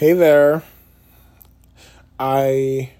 Hey 0.00 0.14
there. 0.14 0.62
I 2.18 2.92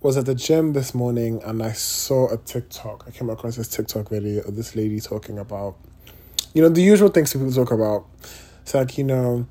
was 0.00 0.16
at 0.16 0.24
the 0.24 0.34
gym 0.34 0.72
this 0.72 0.94
morning 0.94 1.42
and 1.44 1.62
I 1.62 1.72
saw 1.72 2.32
a 2.32 2.38
TikTok. 2.38 3.04
I 3.06 3.10
came 3.10 3.28
across 3.28 3.56
this 3.56 3.68
TikTok 3.68 4.08
video 4.08 4.40
of 4.44 4.56
this 4.56 4.74
lady 4.74 4.98
talking 4.98 5.38
about, 5.38 5.76
you 6.54 6.62
know, 6.62 6.70
the 6.70 6.80
usual 6.80 7.10
things 7.10 7.34
people 7.34 7.52
talk 7.52 7.70
about. 7.70 8.06
It's 8.62 8.72
like, 8.72 8.96
you 8.96 9.04
know, 9.04 9.46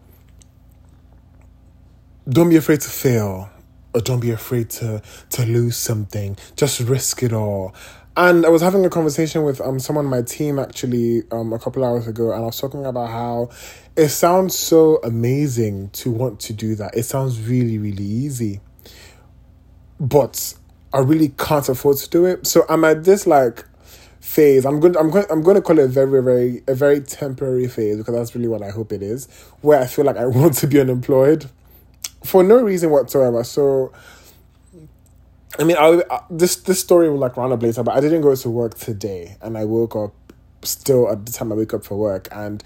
don't 2.27 2.49
be 2.49 2.55
afraid 2.55 2.81
to 2.81 2.89
fail 2.89 3.51
or 3.93 4.01
don't 4.01 4.21
be 4.21 4.31
afraid 4.31 4.71
to 4.71 5.03
to 5.29 5.45
lose 5.45 5.77
something. 5.77 6.35
Just 6.55 6.79
risk 6.79 7.21
it 7.21 7.31
all. 7.31 7.75
And 8.17 8.45
I 8.45 8.49
was 8.49 8.61
having 8.61 8.85
a 8.85 8.89
conversation 8.89 9.43
with 9.43 9.59
um 9.59 9.79
someone 9.79 10.05
on 10.05 10.11
my 10.11 10.21
team 10.21 10.57
actually 10.57 11.23
um 11.31 11.51
a 11.53 11.59
couple 11.59 11.83
hours 11.83 12.07
ago, 12.07 12.31
and 12.31 12.41
I 12.41 12.45
was 12.45 12.59
talking 12.59 12.85
about 12.85 13.09
how 13.09 13.49
it 13.95 14.09
sounds 14.09 14.57
so 14.57 14.99
amazing 15.03 15.89
to 15.91 16.11
want 16.11 16.39
to 16.41 16.53
do 16.53 16.75
that. 16.75 16.95
It 16.95 17.03
sounds 17.03 17.41
really 17.41 17.77
really 17.77 18.03
easy, 18.03 18.61
but 19.99 20.53
I 20.93 20.99
really 20.99 21.29
can't 21.37 21.67
afford 21.67 21.97
to 21.97 22.09
do 22.09 22.25
it. 22.25 22.47
So 22.47 22.65
I'm 22.69 22.85
at 22.85 23.03
this 23.03 23.27
like 23.27 23.65
phase. 24.25 24.65
I'm 24.65 24.79
going. 24.79 24.97
I'm 24.97 25.09
going. 25.11 25.25
I'm 25.29 25.41
going 25.41 25.55
to 25.55 25.61
call 25.61 25.77
it 25.77 25.83
a 25.83 25.87
very, 25.87 26.23
very, 26.23 26.63
a 26.67 26.73
very 26.73 26.99
temporary 27.01 27.67
phase 27.67 27.97
because 27.97 28.13
that's 28.15 28.33
really 28.33 28.47
what 28.47 28.63
I 28.63 28.71
hope 28.71 28.91
it 28.91 29.03
is. 29.03 29.27
Where 29.61 29.79
I 29.79 29.87
feel 29.87 30.05
like 30.05 30.17
I 30.17 30.25
want 30.39 30.55
to 30.55 30.67
be 30.67 30.79
unemployed 30.79 31.49
for 32.23 32.43
no 32.43 32.61
reason 32.61 32.89
whatsoever. 32.89 33.43
So 33.43 33.91
I 35.57 35.63
mean, 35.63 35.77
I, 35.77 36.01
I 36.09 36.21
this 36.29 36.57
this 36.57 36.79
story 36.79 37.09
will 37.09 37.17
like 37.17 37.37
round 37.37 37.53
up 37.53 37.63
later, 37.63 37.83
but 37.83 37.95
I 37.95 38.01
didn't 38.01 38.21
go 38.21 38.35
to 38.35 38.49
work 38.49 38.75
today, 38.77 39.37
and 39.41 39.57
I 39.57 39.63
woke 39.65 39.95
up 39.95 40.13
still 40.63 41.09
at 41.09 41.25
the 41.25 41.31
time 41.31 41.51
I 41.51 41.55
wake 41.55 41.73
up 41.73 41.85
for 41.85 41.97
work, 41.97 42.27
and 42.31 42.63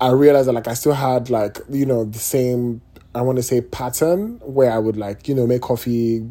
I 0.00 0.10
realized 0.12 0.48
that 0.48 0.52
like 0.52 0.68
I 0.68 0.74
still 0.74 0.92
had 0.92 1.28
like 1.28 1.58
you 1.68 1.86
know 1.86 2.04
the 2.04 2.18
same 2.18 2.82
I 3.14 3.22
want 3.22 3.36
to 3.36 3.42
say 3.42 3.60
pattern 3.60 4.40
where 4.44 4.70
I 4.70 4.78
would 4.78 4.96
like 4.96 5.26
you 5.26 5.34
know 5.34 5.46
make 5.46 5.62
coffee, 5.62 6.24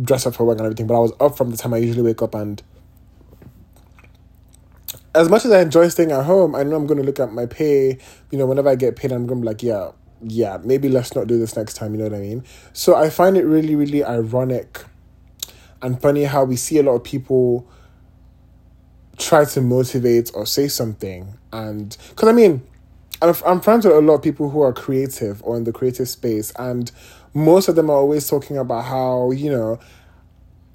dress 0.00 0.26
up 0.26 0.36
for 0.36 0.44
work 0.44 0.58
and 0.58 0.66
everything, 0.66 0.86
but 0.86 0.94
I 0.94 1.00
was 1.00 1.12
up 1.18 1.36
from 1.36 1.50
the 1.50 1.56
time 1.56 1.74
I 1.74 1.78
usually 1.78 2.02
wake 2.02 2.22
up 2.22 2.34
and. 2.34 2.62
As 5.14 5.28
much 5.28 5.44
as 5.44 5.52
I 5.52 5.60
enjoy 5.60 5.88
staying 5.88 6.10
at 6.10 6.24
home, 6.24 6.54
I 6.54 6.62
know 6.62 6.74
I'm 6.74 6.86
going 6.86 6.96
to 6.96 7.04
look 7.04 7.20
at 7.20 7.30
my 7.34 7.44
pay. 7.44 7.98
You 8.30 8.38
know, 8.38 8.46
whenever 8.46 8.70
I 8.70 8.76
get 8.76 8.96
paid, 8.96 9.12
I'm 9.12 9.26
going 9.26 9.40
to 9.40 9.42
be 9.42 9.46
like, 9.46 9.62
yeah, 9.62 9.90
yeah, 10.22 10.56
maybe 10.64 10.88
let's 10.88 11.14
not 11.14 11.26
do 11.26 11.38
this 11.38 11.54
next 11.54 11.74
time. 11.74 11.92
You 11.92 11.98
know 11.98 12.04
what 12.04 12.14
I 12.14 12.20
mean? 12.20 12.44
So 12.72 12.94
I 12.94 13.10
find 13.10 13.36
it 13.36 13.44
really, 13.44 13.74
really 13.74 14.02
ironic 14.02 14.86
and 15.82 16.00
funny 16.00 16.24
how 16.24 16.44
we 16.44 16.56
see 16.56 16.78
a 16.78 16.82
lot 16.82 16.94
of 16.94 17.04
people 17.04 17.68
try 19.18 19.44
to 19.44 19.60
motivate 19.60 20.30
or 20.34 20.46
say 20.46 20.68
something. 20.68 21.36
And 21.52 21.96
because 22.10 22.28
i 22.28 22.32
mean 22.32 22.62
I'm, 23.22 23.34
I'm 23.46 23.60
friends 23.60 23.86
with 23.86 23.94
a 23.94 24.00
lot 24.00 24.14
of 24.14 24.22
people 24.22 24.50
who 24.50 24.62
are 24.62 24.72
creative 24.72 25.42
or 25.44 25.56
in 25.56 25.64
the 25.64 25.72
creative 25.72 26.08
space 26.08 26.52
and 26.58 26.90
most 27.34 27.68
of 27.68 27.76
them 27.76 27.88
are 27.88 27.96
always 27.96 28.28
talking 28.28 28.58
about 28.58 28.84
how 28.84 29.30
you 29.30 29.50
know 29.50 29.78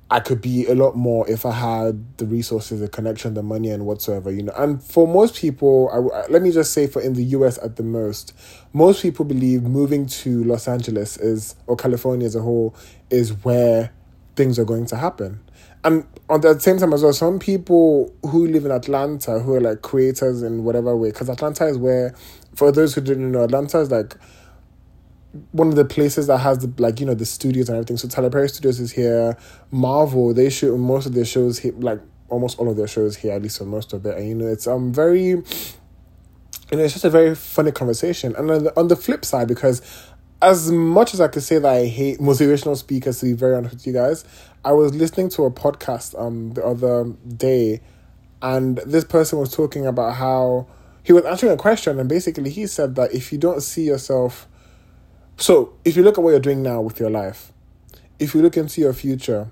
i 0.10 0.22
could 0.22 0.42
be 0.42 0.66
a 0.68 0.74
lot 0.74 0.96
more 0.96 1.30
if 1.30 1.46
i 1.46 1.52
had 1.52 2.18
the 2.18 2.26
resources 2.26 2.80
the 2.80 2.88
connection 2.88 3.34
the 3.34 3.44
money 3.44 3.70
and 3.70 3.86
whatsoever 3.86 4.32
you 4.32 4.44
know. 4.44 4.54
And 4.56 4.82
for 4.82 5.08
most 5.08 5.36
people 5.36 5.90
I, 5.92 6.32
let 6.32 6.42
me 6.42 6.52
just 6.52 6.72
say 6.74 6.88
for 6.88 7.02
in 7.02 7.14
the 7.14 7.24
us 7.24 7.58
at 7.58 7.76
the 7.76 7.84
most 7.84 8.34
most 8.72 9.02
people 9.02 9.26
believe 9.26 9.64
moving 9.64 10.06
to 10.06 10.44
los 10.46 10.68
angeles 10.68 11.18
is 11.18 11.56
or 11.68 11.76
california 11.76 12.26
as 12.26 12.36
a 12.36 12.42
whole 12.42 12.74
is 13.10 13.34
where 13.44 13.92
things 14.38 14.58
are 14.58 14.66
going 14.66 14.86
to 14.86 14.96
happen. 14.96 15.42
And 15.84 16.06
at 16.30 16.42
the 16.42 16.60
same 16.60 16.78
time 16.78 16.94
as 16.94 17.04
well, 17.04 17.14
some 17.14 17.40
people 17.40 18.14
who 18.24 18.48
live 18.48 18.66
in 18.66 18.72
Atlanta 18.72 19.40
who 19.40 19.54
are 19.56 19.62
like 19.62 19.82
creators 19.82 20.44
in 20.44 20.64
whatever 20.64 20.96
way, 20.96 21.10
because 21.10 21.30
Atlanta 21.30 21.66
is 21.68 21.78
where, 21.78 22.16
for 22.56 22.72
those 22.72 22.94
who 22.94 23.02
didn't 23.02 23.32
know, 23.32 23.44
Atlanta 23.44 23.80
is 23.80 23.92
like 23.92 24.16
one 25.52 25.68
of 25.68 25.76
the 25.76 25.86
places 25.86 26.28
that 26.28 26.40
has 26.40 26.60
the 26.60 26.82
like 26.82 27.00
you 27.00 27.06
know 27.06 27.14
the 27.14 27.26
studios 27.26 27.70
and 27.70 27.76
everything. 27.76 27.98
So 27.98 28.08
Tyler 28.08 28.30
Perry 28.30 28.50
Studios 28.50 28.80
is 28.80 28.92
here. 28.92 29.38
Marvel 29.72 30.34
they 30.34 30.50
shoot 30.50 30.76
most 30.78 31.06
of 31.06 31.14
their 31.14 31.26
shows 31.26 31.60
here, 31.60 31.74
like 31.78 32.00
almost 32.30 32.60
all 32.60 32.70
of 32.70 32.78
their 32.78 32.88
shows 32.88 33.16
here, 33.18 33.34
at 33.34 33.42
least 33.42 33.58
for 33.58 33.66
most 33.66 33.94
of 33.94 34.06
it. 34.06 34.18
And 34.18 34.28
you 34.28 34.36
know 34.36 34.48
it's 34.48 34.68
um 34.68 34.92
very, 34.94 35.30
you 35.30 35.44
know, 36.72 36.80
it's 36.80 36.94
just 36.94 37.06
a 37.06 37.10
very 37.10 37.36
funny 37.36 37.72
conversation. 37.72 38.36
And 38.36 38.50
on 38.50 38.64
the, 38.66 38.80
on 38.80 38.88
the 38.88 38.96
flip 38.96 39.24
side, 39.24 39.48
because 39.48 39.82
as 40.42 40.72
much 40.72 41.14
as 41.14 41.22
I 41.22 41.28
could 41.28 41.44
say 41.44 41.60
that 41.60 41.72
I 41.72 41.86
hate 41.86 42.20
motivational 42.20 42.78
speakers, 42.78 43.20
to 43.20 43.26
be 43.26 43.34
very 43.34 43.56
honest 43.56 43.76
with 43.76 43.88
you 43.88 43.94
guys, 43.94 44.26
I 44.64 44.72
was 44.74 44.94
listening 44.94 45.30
to 45.30 45.46
a 45.46 45.52
podcast 45.52 46.20
um 46.20 46.54
the 46.54 46.64
other 46.64 47.06
day, 47.28 47.82
and 48.42 48.78
this 48.86 49.04
person 49.04 49.40
was 49.40 49.52
talking 49.52 49.88
about 49.88 50.16
how 50.16 50.68
he 51.04 51.14
was 51.14 51.26
answering 51.26 51.54
a 51.54 51.58
question, 51.58 52.00
and 52.00 52.08
basically 52.08 52.50
he 52.50 52.68
said 52.68 52.96
that 52.96 53.14
if 53.14 53.32
you 53.32 53.38
don't 53.38 53.62
see 53.62 53.84
yourself, 53.84 54.48
so 55.38 55.74
if 55.86 55.96
you 55.96 56.04
look 56.04 56.18
at 56.18 56.24
what 56.24 56.32
you're 56.32 56.40
doing 56.40 56.62
now 56.62 56.82
with 56.82 57.00
your 57.00 57.10
life, 57.10 57.52
if 58.20 58.36
you 58.36 58.42
look 58.42 58.58
into 58.58 58.82
your 58.82 58.94
future, 58.94 59.50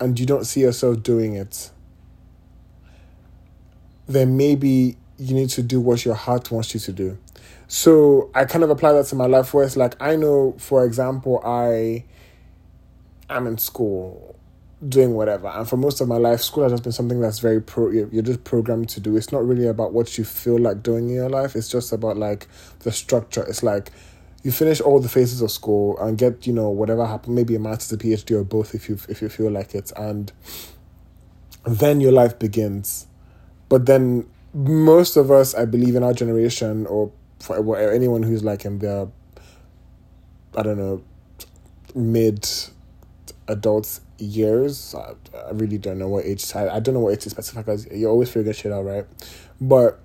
and 0.00 0.18
you 0.18 0.26
don't 0.26 0.44
see 0.44 0.60
yourself 0.60 1.02
doing 1.02 1.34
it, 1.34 1.70
then 4.08 4.36
maybe 4.36 4.96
you 5.16 5.34
need 5.34 5.48
to 5.50 5.62
do 5.62 5.80
what 5.80 6.04
your 6.04 6.14
heart 6.14 6.50
wants 6.50 6.74
you 6.74 6.80
to 6.80 6.92
do. 6.92 7.18
So 7.74 8.30
I 8.34 8.44
kind 8.44 8.62
of 8.62 8.68
apply 8.68 8.92
that 8.92 9.06
to 9.06 9.14
my 9.14 9.24
life 9.24 9.54
where 9.54 9.64
it's 9.64 9.78
like 9.78 9.96
I 9.98 10.14
know, 10.14 10.54
for 10.58 10.84
example, 10.84 11.40
I 11.42 12.04
am 13.30 13.46
in 13.46 13.56
school 13.56 14.36
doing 14.86 15.14
whatever, 15.14 15.48
and 15.48 15.66
for 15.66 15.78
most 15.78 16.02
of 16.02 16.06
my 16.06 16.18
life, 16.18 16.42
school 16.42 16.64
has 16.64 16.72
just 16.72 16.82
been 16.82 16.92
something 16.92 17.18
that's 17.18 17.38
very 17.38 17.62
pro. 17.62 17.88
You're 17.88 18.20
just 18.20 18.44
programmed 18.44 18.90
to 18.90 19.00
do. 19.00 19.16
It's 19.16 19.32
not 19.32 19.46
really 19.46 19.66
about 19.66 19.94
what 19.94 20.18
you 20.18 20.24
feel 20.24 20.58
like 20.58 20.82
doing 20.82 21.08
in 21.08 21.14
your 21.14 21.30
life. 21.30 21.56
It's 21.56 21.70
just 21.70 21.94
about 21.94 22.18
like 22.18 22.46
the 22.80 22.92
structure. 22.92 23.42
It's 23.44 23.62
like 23.62 23.90
you 24.42 24.52
finish 24.52 24.82
all 24.82 25.00
the 25.00 25.08
phases 25.08 25.40
of 25.40 25.50
school 25.50 25.98
and 25.98 26.18
get 26.18 26.46
you 26.46 26.52
know 26.52 26.68
whatever 26.68 27.06
happened, 27.06 27.36
maybe 27.36 27.54
a 27.54 27.58
master's, 27.58 27.92
a 27.92 27.96
PhD, 27.96 28.38
or 28.38 28.44
both 28.44 28.74
if 28.74 28.90
you 28.90 28.98
if 29.08 29.22
you 29.22 29.30
feel 29.30 29.50
like 29.50 29.74
it, 29.74 29.90
and 29.96 30.30
then 31.64 32.02
your 32.02 32.12
life 32.12 32.38
begins. 32.38 33.06
But 33.70 33.86
then 33.86 34.28
most 34.52 35.16
of 35.16 35.30
us, 35.30 35.54
I 35.54 35.64
believe, 35.64 35.96
in 35.96 36.02
our 36.02 36.12
generation 36.12 36.84
or 36.84 37.10
for 37.42 37.76
anyone 37.76 38.22
who's 38.22 38.44
like 38.44 38.64
in 38.64 38.78
their, 38.78 39.08
I 40.56 40.62
don't 40.62 40.78
know, 40.78 41.02
mid 41.94 42.48
adult 43.48 44.00
years. 44.18 44.94
I, 44.94 45.14
I 45.36 45.50
really 45.50 45.78
don't 45.78 45.98
know 45.98 46.08
what 46.08 46.24
age. 46.24 46.54
I, 46.54 46.76
I 46.76 46.80
don't 46.80 46.94
know 46.94 47.00
what 47.00 47.14
age 47.14 47.22
to 47.22 47.30
specify 47.30 47.62
because 47.62 47.90
you 47.90 48.08
always 48.08 48.30
figure 48.30 48.52
shit 48.52 48.72
out, 48.72 48.84
right? 48.84 49.06
But 49.60 49.98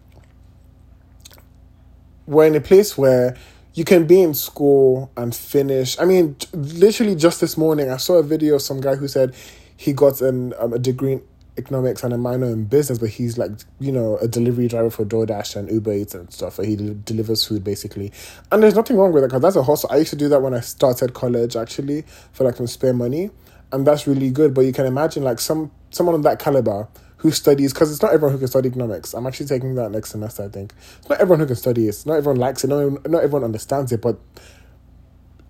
we're 2.26 2.48
in 2.48 2.56
a 2.56 2.62
place 2.62 2.98
where 2.98 3.38
you 3.76 3.86
can 3.86 4.08
be 4.08 4.20
in 4.22 4.34
school 4.34 5.12
and 5.16 5.36
finish. 5.36 6.00
I 6.00 6.06
mean, 6.06 6.36
literally 6.54 7.16
just 7.16 7.40
this 7.40 7.56
morning, 7.56 7.92
I 7.92 7.98
saw 7.98 8.16
a 8.16 8.24
video 8.24 8.56
of 8.56 8.64
some 8.64 8.82
guy 8.82 8.96
who 8.96 9.08
said 9.08 9.36
he 9.76 9.94
got 9.94 10.22
an 10.22 10.56
um, 10.58 10.74
a 10.74 10.80
degree 10.80 11.20
economics 11.58 12.04
and 12.04 12.14
a 12.14 12.18
minor 12.18 12.48
in 12.48 12.66
business, 12.66 13.00
but 13.00 13.10
he's 13.10 13.38
like, 13.38 13.52
you 13.80 13.92
know, 13.92 14.18
a 14.18 14.28
delivery 14.28 14.68
driver 14.68 14.90
for 14.90 15.06
DoorDash 15.06 15.56
and 15.56 15.70
Uber 15.72 15.94
Eats 15.94 16.14
and 16.16 16.32
stuff. 16.32 16.58
He 16.58 16.76
delivers 16.76 17.46
food 17.46 17.64
basically. 17.64 18.12
And 18.52 18.62
there's 18.62 18.76
nothing 18.76 18.98
wrong 18.98 19.12
with 19.12 19.24
it 19.24 19.28
because 19.28 19.42
that's 19.42 19.56
a 19.56 19.64
hustle. 19.64 19.90
I 19.92 19.98
used 19.98 20.12
to 20.12 20.16
do 20.16 20.30
that 20.30 20.42
when 20.42 20.54
I 20.54 20.60
started 20.60 21.14
college 21.14 21.56
actually 21.56 22.04
for 22.34 22.44
like 22.44 22.56
some 22.56 22.68
spare 22.68 22.94
money. 22.94 23.32
And 23.72 23.86
that's 23.86 24.08
really 24.08 24.30
good. 24.30 24.54
But 24.54 24.62
you 24.62 24.74
can 24.74 24.86
imagine 24.86 25.24
like 25.24 25.40
some 25.40 25.72
someone 25.90 26.16
of 26.16 26.24
that 26.24 26.40
caliber 26.40 26.88
who 27.18 27.32
studies 27.32 27.74
because 27.74 27.92
it's 27.92 28.02
not 28.02 28.14
everyone 28.14 28.34
who 28.34 28.40
can 28.40 28.48
study 28.48 28.70
economics. 28.70 29.14
I'm 29.14 29.26
actually 29.26 29.48
taking 29.48 29.76
that 29.76 29.92
next 29.92 30.12
semester, 30.12 30.44
I 30.44 30.50
think. 30.50 30.74
It's 31.00 31.10
not 31.10 31.20
everyone 31.20 31.40
who 31.40 31.48
can 31.48 31.56
study 31.56 31.88
it. 31.88 32.04
Not 32.06 32.16
everyone 32.16 32.40
likes 32.40 32.64
it. 32.64 32.68
Not, 32.68 33.10
not 33.10 33.24
everyone 33.24 33.44
understands 33.44 33.92
it, 33.92 34.02
but 34.02 34.20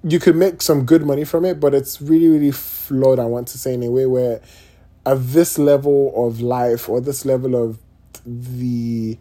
you 0.03 0.19
could 0.19 0.35
make 0.35 0.62
some 0.62 0.85
good 0.85 1.06
money 1.06 1.25
from 1.25 1.44
it, 1.44 1.59
but 1.59 1.73
it's 1.73 2.01
really, 2.01 2.29
really 2.29 2.51
flawed, 2.51 3.19
I 3.19 3.25
want 3.25 3.47
to 3.50 3.57
say, 3.57 3.73
in 3.73 3.84
a 3.84 3.91
way 3.91 4.06
where 4.06 4.41
at 5.07 5.25
this 5.28 5.57
level 5.57 6.28
of 6.28 6.41
life 6.41 6.90
or 6.90 7.00
this 7.00 7.25
level 7.25 7.56
of 7.56 7.79
the 8.25 9.18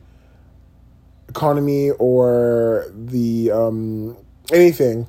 economy 1.28 1.90
or 1.92 2.86
the 2.92 3.52
um, 3.52 4.16
anything, 4.52 5.06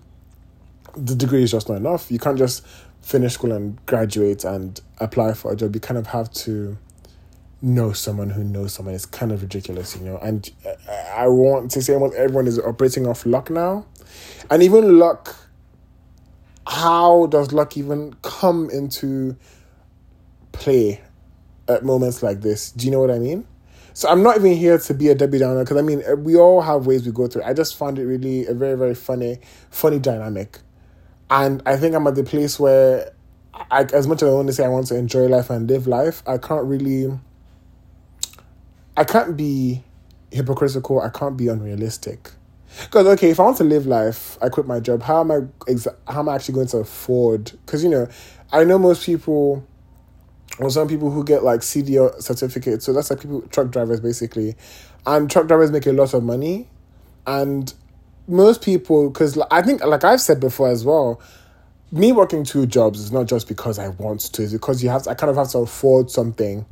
the 0.95 1.15
degree 1.15 1.41
is 1.41 1.51
just 1.51 1.67
not 1.67 1.77
enough. 1.77 2.11
You 2.11 2.19
can't 2.19 2.37
just 2.37 2.63
finish 3.01 3.33
school 3.33 3.53
and 3.53 3.83
graduate 3.87 4.43
and 4.43 4.79
apply 4.99 5.33
for 5.33 5.51
a 5.51 5.55
job. 5.55 5.73
You 5.73 5.81
kind 5.81 5.97
of 5.97 6.07
have 6.07 6.31
to 6.45 6.77
know 7.59 7.91
someone 7.91 8.29
who 8.29 8.43
knows 8.43 8.73
someone. 8.73 8.93
It's 8.93 9.07
kind 9.07 9.31
of 9.31 9.41
ridiculous, 9.41 9.97
you 9.97 10.05
know. 10.05 10.19
And 10.19 10.47
I 11.11 11.27
want 11.27 11.71
to 11.71 11.81
say 11.81 11.95
almost 11.95 12.15
everyone 12.15 12.45
is 12.45 12.59
operating 12.59 13.07
off 13.07 13.25
luck 13.25 13.49
now, 13.49 13.87
and 14.51 14.61
even 14.61 14.99
luck. 14.99 15.35
How 16.67 17.25
does 17.27 17.51
luck 17.53 17.77
even 17.77 18.13
come 18.21 18.69
into 18.69 19.37
play 20.59 21.01
at 21.67 21.83
moments 21.83 22.23
like 22.23 22.41
this. 22.41 22.71
Do 22.71 22.85
you 22.85 22.91
know 22.91 22.99
what 22.99 23.11
I 23.11 23.19
mean? 23.19 23.45
So 23.93 24.07
I'm 24.09 24.21
not 24.21 24.37
even 24.37 24.55
here 24.55 24.77
to 24.77 24.93
be 24.93 25.09
a 25.09 25.15
Debbie 25.15 25.39
Downer 25.39 25.63
because 25.63 25.77
I 25.77 25.81
mean 25.81 26.03
eh, 26.05 26.13
we 26.13 26.35
all 26.35 26.61
have 26.61 26.85
ways 26.85 27.05
we 27.05 27.11
go 27.11 27.27
through. 27.27 27.43
I 27.43 27.53
just 27.53 27.75
found 27.75 27.97
it 27.97 28.05
really 28.05 28.45
a 28.45 28.53
very 28.53 28.77
very 28.77 28.93
funny 28.93 29.39
funny 29.71 29.97
dynamic, 29.97 30.59
and 31.31 31.63
I 31.65 31.77
think 31.77 31.95
I'm 31.95 32.05
at 32.05 32.13
the 32.13 32.23
place 32.23 32.59
where, 32.59 33.11
I, 33.53 33.83
as 33.93 34.07
much 34.07 34.21
as 34.21 34.29
I 34.29 34.33
want 34.33 34.47
to 34.47 34.53
say 34.53 34.63
I 34.65 34.67
want 34.67 34.85
to 34.87 34.95
enjoy 34.95 35.25
life 35.27 35.49
and 35.49 35.67
live 35.67 35.87
life, 35.87 36.21
I 36.27 36.37
can't 36.37 36.65
really. 36.65 37.19
I 38.95 39.03
can't 39.03 39.35
be 39.35 39.83
hypocritical. 40.31 41.01
I 41.01 41.09
can't 41.09 41.35
be 41.35 41.47
unrealistic. 41.47 42.31
Because 42.83 43.07
okay, 43.07 43.31
if 43.31 43.39
I 43.39 43.43
want 43.43 43.57
to 43.57 43.63
live 43.63 43.87
life, 43.87 44.37
I 44.41 44.49
quit 44.49 44.67
my 44.67 44.79
job. 44.79 45.01
How 45.01 45.21
am 45.21 45.31
I? 45.31 45.39
Exa- 45.67 45.95
how 46.07 46.19
am 46.19 46.29
I 46.29 46.35
actually 46.35 46.55
going 46.55 46.67
to 46.67 46.77
afford? 46.77 47.51
Because 47.65 47.83
you 47.83 47.89
know, 47.89 48.07
I 48.51 48.63
know 48.63 48.77
most 48.77 49.05
people, 49.05 49.65
or 50.59 50.69
some 50.69 50.87
people 50.87 51.11
who 51.11 51.23
get 51.23 51.43
like 51.43 51.61
CDL 51.61 52.21
certificates. 52.21 52.85
So 52.85 52.93
that's 52.93 53.09
like 53.09 53.21
people 53.21 53.41
truck 53.43 53.71
drivers 53.71 53.99
basically, 53.99 54.55
and 55.05 55.29
truck 55.29 55.47
drivers 55.47 55.71
make 55.71 55.85
a 55.85 55.91
lot 55.91 56.13
of 56.13 56.23
money, 56.23 56.67
and 57.25 57.73
most 58.27 58.61
people 58.61 59.09
because 59.09 59.37
I 59.51 59.61
think 59.61 59.83
like 59.83 60.03
I've 60.03 60.21
said 60.21 60.39
before 60.39 60.69
as 60.69 60.85
well. 60.85 61.21
Me 61.89 62.11
working 62.11 62.43
two 62.43 62.65
jobs 62.65 62.99
is 62.99 63.13
not 63.13 63.27
just 63.27 63.47
because 63.47 63.79
I 63.79 63.87
want 63.87 64.19
to, 64.19 64.43
it's 64.43 64.51
because 64.51 64.83
you 64.83 64.89
have 64.89 65.03
to, 65.03 65.09
I 65.09 65.13
kind 65.13 65.29
of 65.29 65.37
have 65.37 65.47
to 65.51 65.59
afford 65.59 66.11
something 66.11 66.65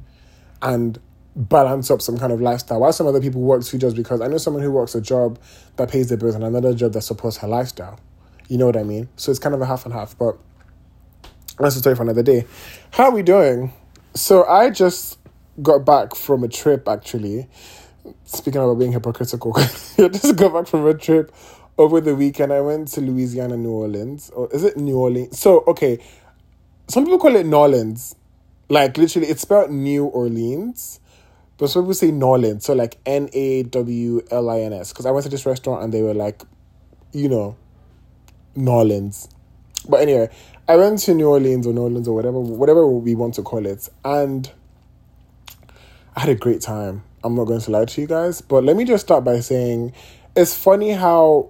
and 0.61 0.99
balance 1.35 1.91
up 1.91 2.01
some 2.01 2.17
kind 2.17 2.31
of 2.31 2.41
lifestyle. 2.41 2.79
While 2.79 2.93
some 2.93 3.07
other 3.07 3.21
people 3.21 3.41
work 3.41 3.63
two 3.63 3.77
jobs 3.77 3.93
because 3.93 4.21
I 4.21 4.27
know 4.27 4.37
someone 4.37 4.63
who 4.63 4.71
works 4.71 4.95
a 4.95 5.01
job 5.01 5.39
that 5.75 5.89
pays 5.89 6.09
their 6.09 6.17
bills 6.17 6.35
and 6.35 6.43
another 6.43 6.73
job 6.73 6.93
that 6.93 7.01
supports 7.01 7.37
her 7.37 7.47
lifestyle. 7.47 7.99
You 8.47 8.57
know 8.57 8.65
what 8.65 8.77
I 8.77 8.83
mean? 8.83 9.09
So 9.15 9.31
it's 9.31 9.39
kind 9.39 9.55
of 9.55 9.61
a 9.61 9.65
half 9.65 9.85
and 9.85 9.93
half, 9.93 10.17
but 10.17 10.37
that's 11.59 11.75
a 11.75 11.79
story 11.79 11.95
for 11.95 12.03
another 12.03 12.23
day. 12.23 12.45
How 12.91 13.05
are 13.05 13.11
we 13.11 13.23
doing? 13.23 13.73
So 14.13 14.45
I 14.45 14.69
just 14.69 15.17
got 15.61 15.85
back 15.85 16.15
from 16.15 16.43
a 16.43 16.47
trip 16.47 16.87
actually. 16.87 17.47
Speaking 18.25 18.61
about 18.61 18.75
being 18.75 18.91
hypocritical, 18.91 19.53
I 19.57 20.07
just 20.09 20.35
got 20.35 20.53
back 20.53 20.67
from 20.67 20.85
a 20.85 20.93
trip 20.93 21.33
over 21.77 21.99
the 22.01 22.15
weekend. 22.15 22.53
I 22.53 22.61
went 22.61 22.89
to 22.89 23.01
Louisiana, 23.01 23.57
New 23.57 23.71
Orleans. 23.71 24.29
Or 24.31 24.49
is 24.53 24.63
it 24.63 24.77
New 24.77 24.97
Orleans? 24.97 25.39
So 25.39 25.63
okay. 25.67 25.99
Some 26.87 27.05
people 27.05 27.19
call 27.19 27.35
it 27.35 27.45
New 27.45 27.57
Orleans. 27.57 28.15
Like 28.69 28.97
literally 28.97 29.27
it's 29.27 29.41
spelled 29.41 29.71
New 29.71 30.05
Orleans 30.05 30.99
but 31.57 31.69
some 31.69 31.83
people 31.83 31.93
say 31.93 32.11
Nawlins, 32.11 32.63
so 32.63 32.73
like 32.73 32.97
N 33.05 33.29
A 33.31 33.63
W 33.63 34.21
L 34.29 34.49
I 34.49 34.59
N 34.61 34.73
S. 34.73 34.91
Because 34.91 35.05
I 35.05 35.11
went 35.11 35.23
to 35.23 35.29
this 35.29 35.45
restaurant 35.45 35.83
and 35.83 35.93
they 35.93 36.01
were 36.01 36.13
like, 36.13 36.43
you 37.13 37.29
know, 37.29 37.55
Nawlins. 38.57 39.29
But 39.87 40.01
anyway, 40.01 40.29
I 40.67 40.77
went 40.77 40.97
to 40.99 41.13
New 41.13 41.29
Orleans 41.29 41.67
or 41.67 41.73
New 41.73 41.81
Orleans 41.81 42.07
or 42.07 42.15
whatever, 42.15 42.39
whatever 42.39 42.87
we 42.87 43.13
want 43.13 43.35
to 43.35 43.43
call 43.43 43.67
it, 43.67 43.87
and 44.03 44.49
I 46.15 46.21
had 46.21 46.29
a 46.29 46.35
great 46.35 46.61
time. 46.61 47.03
I'm 47.23 47.35
not 47.35 47.45
going 47.45 47.61
to 47.61 47.71
lie 47.71 47.85
to 47.85 48.01
you 48.01 48.07
guys, 48.07 48.41
but 48.41 48.63
let 48.63 48.75
me 48.75 48.83
just 48.83 49.05
start 49.05 49.23
by 49.23 49.41
saying 49.41 49.93
it's 50.35 50.55
funny 50.55 50.91
how 50.91 51.49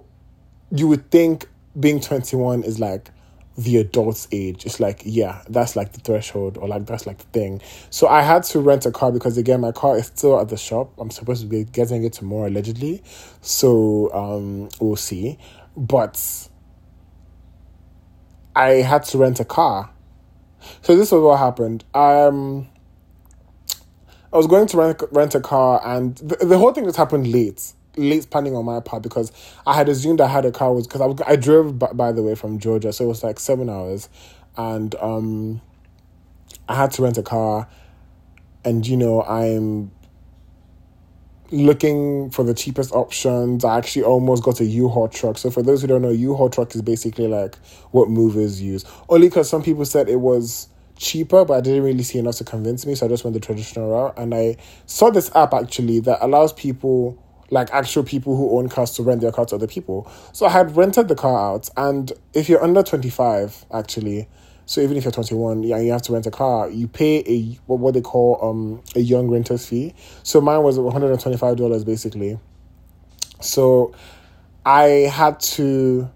you 0.70 0.86
would 0.88 1.10
think 1.10 1.48
being 1.78 2.00
21 2.00 2.62
is 2.64 2.78
like 2.78 3.10
the 3.56 3.78
adult's 3.78 4.28
age. 4.32 4.66
It's 4.66 4.80
like, 4.80 5.00
yeah, 5.06 5.42
that's 5.48 5.76
like 5.76 5.92
the 5.92 6.00
threshold 6.00 6.58
or 6.58 6.68
like 6.68 6.84
that's 6.84 7.06
like 7.06 7.18
the 7.18 7.24
thing. 7.24 7.62
So 7.88 8.08
I 8.08 8.20
had 8.20 8.42
to 8.44 8.60
rent 8.60 8.84
a 8.84 8.90
car 8.90 9.12
because 9.12 9.38
again 9.38 9.62
my 9.62 9.72
car 9.72 9.96
is 9.96 10.06
still 10.06 10.38
at 10.38 10.50
the 10.50 10.58
shop. 10.58 10.92
I'm 10.98 11.10
supposed 11.10 11.40
to 11.40 11.46
be 11.46 11.64
getting 11.64 12.04
it 12.04 12.12
tomorrow 12.12 12.48
allegedly. 12.48 13.02
So 13.40 14.12
um 14.12 14.68
we'll 14.78 14.96
see. 14.96 15.38
But 15.74 16.48
I 18.56 18.82
had 18.82 19.04
to 19.04 19.18
rent 19.18 19.38
a 19.38 19.44
car. 19.44 19.90
So 20.82 20.96
this 20.96 21.12
was 21.12 21.22
what 21.22 21.38
happened. 21.38 21.84
Um 21.94 22.66
I 24.32 24.36
was 24.36 24.48
going 24.48 24.66
to 24.66 24.76
rent 24.76 25.02
rent 25.12 25.34
a 25.34 25.40
car 25.40 25.80
and 25.84 26.16
the, 26.16 26.44
the 26.44 26.58
whole 26.58 26.72
thing 26.72 26.84
just 26.84 26.96
happened 26.96 27.30
late 27.30 27.72
late 27.96 28.28
planning 28.30 28.54
on 28.54 28.64
my 28.64 28.80
part 28.80 29.02
because 29.02 29.32
I 29.66 29.74
had 29.74 29.88
assumed 29.88 30.20
I 30.20 30.28
had 30.28 30.44
a 30.44 30.52
car 30.52 30.72
was 30.72 30.86
because 30.86 31.00
I, 31.00 31.32
I 31.32 31.36
drove 31.36 31.78
by, 31.78 31.92
by 31.92 32.12
the 32.12 32.22
way 32.22 32.34
from 32.34 32.58
Georgia, 32.58 32.92
so 32.92 33.04
it 33.04 33.08
was 33.08 33.24
like 33.24 33.38
seven 33.40 33.68
hours, 33.68 34.08
and 34.56 34.94
um, 34.96 35.60
I 36.68 36.74
had 36.74 36.90
to 36.92 37.02
rent 37.02 37.18
a 37.18 37.22
car, 37.22 37.68
and 38.64 38.86
you 38.86 38.96
know 38.96 39.22
I'm 39.22 39.90
looking 41.50 42.30
for 42.30 42.44
the 42.44 42.54
cheapest 42.54 42.92
options. 42.92 43.64
I 43.64 43.78
actually 43.78 44.04
almost 44.04 44.42
got 44.42 44.60
a 44.60 44.64
U-Haul 44.64 45.08
truck. 45.08 45.38
So 45.38 45.50
for 45.50 45.62
those 45.62 45.82
who 45.82 45.88
don't 45.88 46.02
know, 46.02 46.10
U-Haul 46.10 46.50
truck 46.50 46.74
is 46.74 46.82
basically 46.82 47.28
like 47.28 47.56
what 47.90 48.08
movers 48.08 48.60
use. 48.60 48.84
Only 49.08 49.28
because 49.28 49.48
some 49.48 49.62
people 49.62 49.84
said 49.84 50.08
it 50.08 50.20
was 50.20 50.68
cheaper, 50.96 51.44
but 51.44 51.54
I 51.54 51.60
didn't 51.60 51.82
really 51.82 52.02
see 52.02 52.18
enough 52.18 52.36
to 52.36 52.44
convince 52.44 52.86
me. 52.86 52.94
So 52.94 53.06
I 53.06 53.08
just 53.08 53.24
went 53.24 53.34
the 53.34 53.40
traditional 53.40 53.90
route, 53.90 54.18
and 54.18 54.34
I 54.34 54.56
saw 54.86 55.10
this 55.10 55.34
app 55.34 55.52
actually 55.54 56.00
that 56.00 56.18
allows 56.20 56.52
people 56.52 57.22
like 57.50 57.70
actual 57.72 58.02
people 58.02 58.36
who 58.36 58.58
own 58.58 58.68
cars 58.68 58.90
to 58.92 59.02
rent 59.04 59.20
their 59.20 59.30
car 59.30 59.44
to 59.46 59.54
other 59.54 59.68
people. 59.68 60.10
So 60.32 60.46
I 60.46 60.50
had 60.50 60.76
rented 60.76 61.08
the 61.08 61.14
car 61.14 61.54
out, 61.54 61.70
and 61.76 62.12
if 62.34 62.48
you're 62.48 62.62
under 62.62 62.82
25, 62.82 63.66
actually, 63.72 64.28
so 64.66 64.80
even 64.80 64.96
if 64.96 65.04
you're 65.04 65.12
21, 65.12 65.62
yeah, 65.62 65.78
you 65.78 65.92
have 65.92 66.02
to 66.02 66.12
rent 66.12 66.26
a 66.26 66.30
car, 66.30 66.68
you 66.68 66.88
pay 66.88 67.22
a 67.26 67.58
what, 67.66 67.94
they 67.94 68.00
call 68.00 68.38
um 68.42 68.82
a 68.96 69.00
young 69.00 69.28
renter's 69.30 69.64
fee. 69.66 69.94
So 70.24 70.40
mine 70.40 70.62
was 70.62 70.76
$125 70.78 71.86
basically. 71.86 72.38
So 73.40 73.94
I 74.64 75.08
had 75.12 75.38
to 75.40 76.10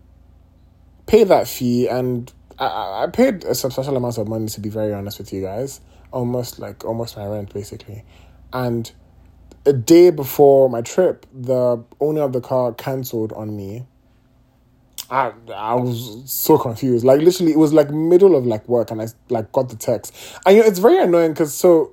pay 1.07 1.23
that 1.25 1.47
fee, 1.47 1.87
and 1.89 2.33
I, 2.59 3.05
I 3.05 3.07
paid 3.13 3.45
a 3.45 3.55
substantial 3.55 3.97
amount 3.97 4.19
of 4.19 4.27
money 4.27 4.49
to 4.49 4.61
be 4.61 4.69
very 4.69 4.93
honest 4.93 5.19
with 5.19 5.33
you 5.33 5.43
guys, 5.43 5.81
almost 6.11 6.59
like 6.59 6.85
almost 6.85 7.17
my 7.17 7.27
rent 7.27 7.55
basically, 7.55 8.05
and 8.53 8.91
a 9.67 9.73
day 9.73 10.11
before 10.11 10.69
my 10.69 10.81
trip, 10.83 11.27
the 11.33 11.85
owner 12.01 12.23
of 12.23 12.33
the 12.33 12.41
car 12.41 12.73
cancelled 12.73 13.33
on 13.33 13.57
me. 13.57 13.87
I 15.11 15.33
I 15.55 15.75
was 15.75 16.23
so 16.31 16.57
confused. 16.57 17.05
Like 17.05 17.21
literally, 17.21 17.53
it 17.53 17.59
was 17.59 17.73
like 17.73 17.91
middle 17.91 18.37
of 18.37 18.47
like 18.47 18.69
work, 18.69 18.91
and 18.91 19.03
I 19.03 19.09
like 19.29 19.51
got 19.53 19.69
the 19.69 19.77
text. 19.77 20.15
And 20.47 20.57
you 20.57 20.63
know, 20.63 20.69
it's 20.69 20.79
very 20.79 21.03
annoying 21.03 21.33
because 21.33 21.53
so, 21.53 21.93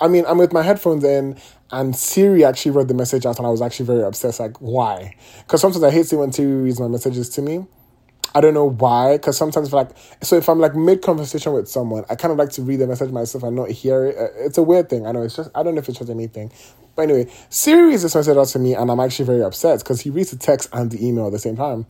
I 0.00 0.08
mean, 0.08 0.24
I'm 0.26 0.38
with 0.38 0.52
my 0.52 0.62
headphones 0.62 1.04
in, 1.04 1.38
and 1.70 1.94
Siri 1.94 2.44
actually 2.44 2.72
read 2.72 2.88
the 2.88 2.94
message 2.94 3.26
out, 3.26 3.38
and 3.38 3.46
I 3.46 3.50
was 3.50 3.60
actually 3.60 3.86
very 3.86 4.02
upset. 4.02 4.40
Like, 4.40 4.56
why? 4.58 5.14
Because 5.40 5.60
sometimes 5.60 5.84
I 5.84 5.90
hate 5.90 6.06
seeing 6.06 6.20
when 6.20 6.32
Siri 6.32 6.62
reads 6.62 6.80
my 6.80 6.88
messages 6.88 7.28
to 7.30 7.42
me. 7.42 7.66
I 8.34 8.40
don't 8.40 8.54
know 8.54 8.70
why, 8.70 9.16
because 9.16 9.36
sometimes 9.36 9.72
like 9.72 9.90
so 10.22 10.36
if 10.36 10.48
I'm 10.48 10.58
like 10.58 10.74
mid 10.74 11.02
conversation 11.02 11.52
with 11.52 11.68
someone, 11.68 12.04
I 12.08 12.14
kind 12.14 12.32
of 12.32 12.38
like 12.38 12.50
to 12.50 12.62
read 12.62 12.76
the 12.76 12.86
message 12.86 13.10
myself 13.10 13.44
and 13.44 13.56
not 13.56 13.70
hear 13.70 14.06
it. 14.06 14.16
Uh, 14.16 14.46
it's 14.46 14.58
a 14.58 14.62
weird 14.62 14.88
thing. 14.88 15.06
I 15.06 15.12
know 15.12 15.22
it's 15.22 15.36
just 15.36 15.50
I 15.54 15.62
don't 15.62 15.74
know 15.74 15.80
if 15.80 15.88
it's 15.88 15.98
just 15.98 16.10
anything, 16.10 16.50
but 16.94 17.02
anyway, 17.02 17.30
Siri 17.48 17.88
reads 17.88 18.02
this 18.02 18.14
message 18.14 18.36
out 18.36 18.48
to 18.48 18.58
me, 18.58 18.74
and 18.74 18.90
I'm 18.90 19.00
actually 19.00 19.26
very 19.26 19.42
upset 19.42 19.80
because 19.80 20.00
he 20.00 20.10
reads 20.10 20.30
the 20.30 20.36
text 20.36 20.68
and 20.72 20.90
the 20.90 21.06
email 21.06 21.26
at 21.26 21.32
the 21.32 21.38
same 21.38 21.56
time. 21.56 21.86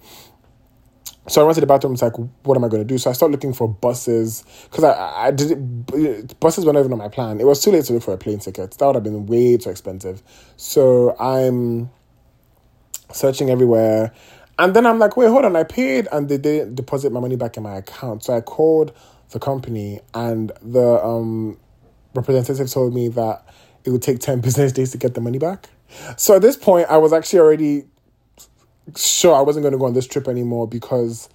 So 1.29 1.41
I 1.41 1.45
went 1.45 1.55
to 1.57 1.61
the 1.61 1.67
bathroom. 1.67 1.93
It's 1.93 2.03
like, 2.03 2.17
what 2.17 2.57
am 2.57 2.65
I 2.65 2.69
going 2.69 2.83
to 2.83 2.87
do? 2.87 2.99
So 2.99 3.11
I 3.11 3.13
started 3.13 3.33
looking 3.33 3.53
for 3.53 3.69
buses 3.69 4.45
because 4.65 4.85
I 4.85 5.27
I 5.27 5.31
did 5.31 5.53
it, 5.93 6.41
buses 6.41 6.65
were 6.65 6.73
not 6.73 6.81
even 6.81 6.93
on 6.93 6.99
my 6.99 7.09
plan. 7.09 7.41
It 7.41 7.47
was 7.47 7.63
too 7.63 7.71
late 7.71 7.85
to 7.87 7.93
look 7.93 8.03
for 8.03 8.15
a 8.15 8.19
plane 8.19 8.39
ticket. 8.39 8.73
That 8.73 8.87
would 8.87 8.95
have 8.97 9.05
been 9.05 9.27
way 9.27 9.57
too 9.57 9.71
expensive. 9.71 10.23
So 10.57 11.17
I'm 11.19 11.91
searching 13.13 13.51
everywhere. 13.51 14.13
And 14.59 14.75
then 14.75 14.87
I'm 14.87 14.99
like, 14.99 15.17
wait, 15.17 15.29
hold 15.29 15.45
on, 15.45 15.55
I 15.55 15.63
paid 15.63 16.09
and 16.11 16.29
they 16.29 16.39
didn't 16.39 16.75
deposit 16.75 17.13
my 17.13 17.21
money 17.21 17.37
back 17.37 17.57
in 17.57 17.63
my 17.63 17.77
account. 17.77 18.25
So 18.25 18.35
I 18.37 18.41
called 18.41 18.93
the 19.31 19.39
company 19.39 20.01
and 20.15 20.51
the 20.63 21.05
um, 21.05 21.59
representative 22.15 22.71
told 22.71 22.93
me 22.95 23.09
that 23.09 23.47
it 23.85 23.91
would 23.91 24.03
take 24.03 24.19
10 24.19 24.41
business 24.43 24.73
days 24.73 24.91
to 24.93 24.99
get 24.99 25.15
the 25.15 25.21
money 25.21 25.39
back. 25.39 25.69
So 26.17 26.37
at 26.37 26.43
this 26.43 26.57
point, 26.57 26.89
I 26.91 26.99
was 26.99 27.13
actually 27.13 27.39
already 27.39 27.85
sure 28.97 29.35
I 29.35 29.41
wasn't 29.41 29.63
going 29.63 29.73
to 29.73 29.79
go 29.79 29.87
on 29.87 29.95
this 29.95 30.07
trip 30.07 30.29
anymore 30.29 30.69
because 30.69 31.29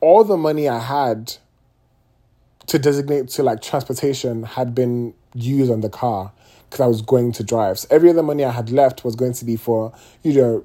all 0.00 0.24
the 0.24 0.36
money 0.36 0.68
I 0.68 0.78
had 0.78 1.36
to 2.66 2.78
designate 2.78 3.28
to 3.28 3.42
like 3.42 3.62
transportation 3.62 4.42
had 4.42 4.74
been 4.74 5.14
used 5.34 5.70
on 5.70 5.80
the 5.80 5.88
car 5.88 6.32
because 6.64 6.80
I 6.80 6.86
was 6.86 7.02
going 7.02 7.32
to 7.32 7.44
drive. 7.44 7.78
So 7.78 7.88
every 7.90 8.10
other 8.10 8.22
money 8.22 8.44
I 8.44 8.50
had 8.50 8.70
left 8.70 9.04
was 9.04 9.14
going 9.14 9.32
to 9.34 9.44
be 9.44 9.56
for, 9.56 9.92
you 10.22 10.32
know, 10.32 10.64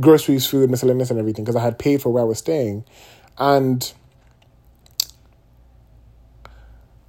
groceries, 0.00 0.46
food, 0.46 0.70
miscellaneous, 0.70 1.10
and 1.10 1.18
everything 1.18 1.44
because 1.44 1.56
I 1.56 1.62
had 1.62 1.78
paid 1.78 2.02
for 2.02 2.12
where 2.12 2.22
I 2.22 2.26
was 2.26 2.38
staying. 2.38 2.84
And 3.38 3.92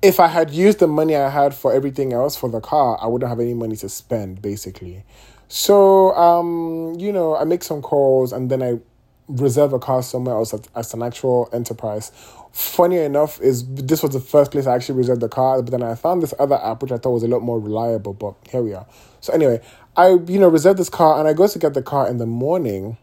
if 0.02 0.20
I 0.20 0.28
had 0.28 0.52
used 0.52 0.80
the 0.80 0.88
money 0.88 1.16
I 1.16 1.30
had 1.30 1.54
for 1.54 1.74
everything 1.74 2.14
else 2.14 2.36
for 2.36 2.50
the 2.50 2.62
car, 2.62 2.98
I 3.02 3.08
wouldn't 3.08 3.30
have 3.30 3.40
any 3.40 3.54
money 3.54 3.76
to 3.78 3.90
spend, 3.90 4.42
basically. 4.42 5.04
So, 5.48 6.14
um, 6.16 6.96
you 7.00 7.12
know, 7.12 7.36
I 7.36 7.44
make 7.44 7.64
some 7.64 7.82
calls 7.82 8.34
and 8.34 8.50
then 8.50 8.64
I 8.64 8.80
reserve 9.28 9.74
a 9.74 9.80
car 9.80 10.04
somewhere 10.04 10.36
else 10.36 10.54
as, 10.76 10.94
an 10.94 11.02
actual 11.02 11.50
enterprise. 11.54 12.12
Funny 12.52 12.98
enough, 12.98 13.42
is 13.42 13.66
this 13.68 14.02
was 14.02 14.14
the 14.14 14.20
first 14.20 14.52
place 14.52 14.66
I 14.66 14.76
actually 14.76 14.98
reserved 14.98 15.22
the 15.22 15.30
car, 15.30 15.62
but 15.62 15.72
then 15.72 15.84
I 15.84 15.96
found 15.96 16.22
this 16.22 16.34
other 16.40 16.56
app 16.56 16.82
which 16.82 16.92
I 16.92 16.98
thought 16.98 17.12
was 17.12 17.24
a 17.24 17.28
lot 17.28 17.42
more 17.42 17.60
reliable. 17.60 18.14
But 18.14 18.36
here 18.50 18.62
we 18.62 18.74
are. 18.74 18.86
So 19.20 19.34
anyway, 19.34 19.62
I 19.98 20.10
you 20.10 20.40
know 20.40 20.48
reserve 20.48 20.78
this 20.78 20.90
car 20.90 21.20
and 21.20 21.28
I 21.28 21.34
go 21.34 21.48
to 21.48 21.60
get 21.60 21.74
the 21.74 21.82
car 21.82 22.08
in 22.08 22.18
the 22.18 22.26
morning. 22.26 22.98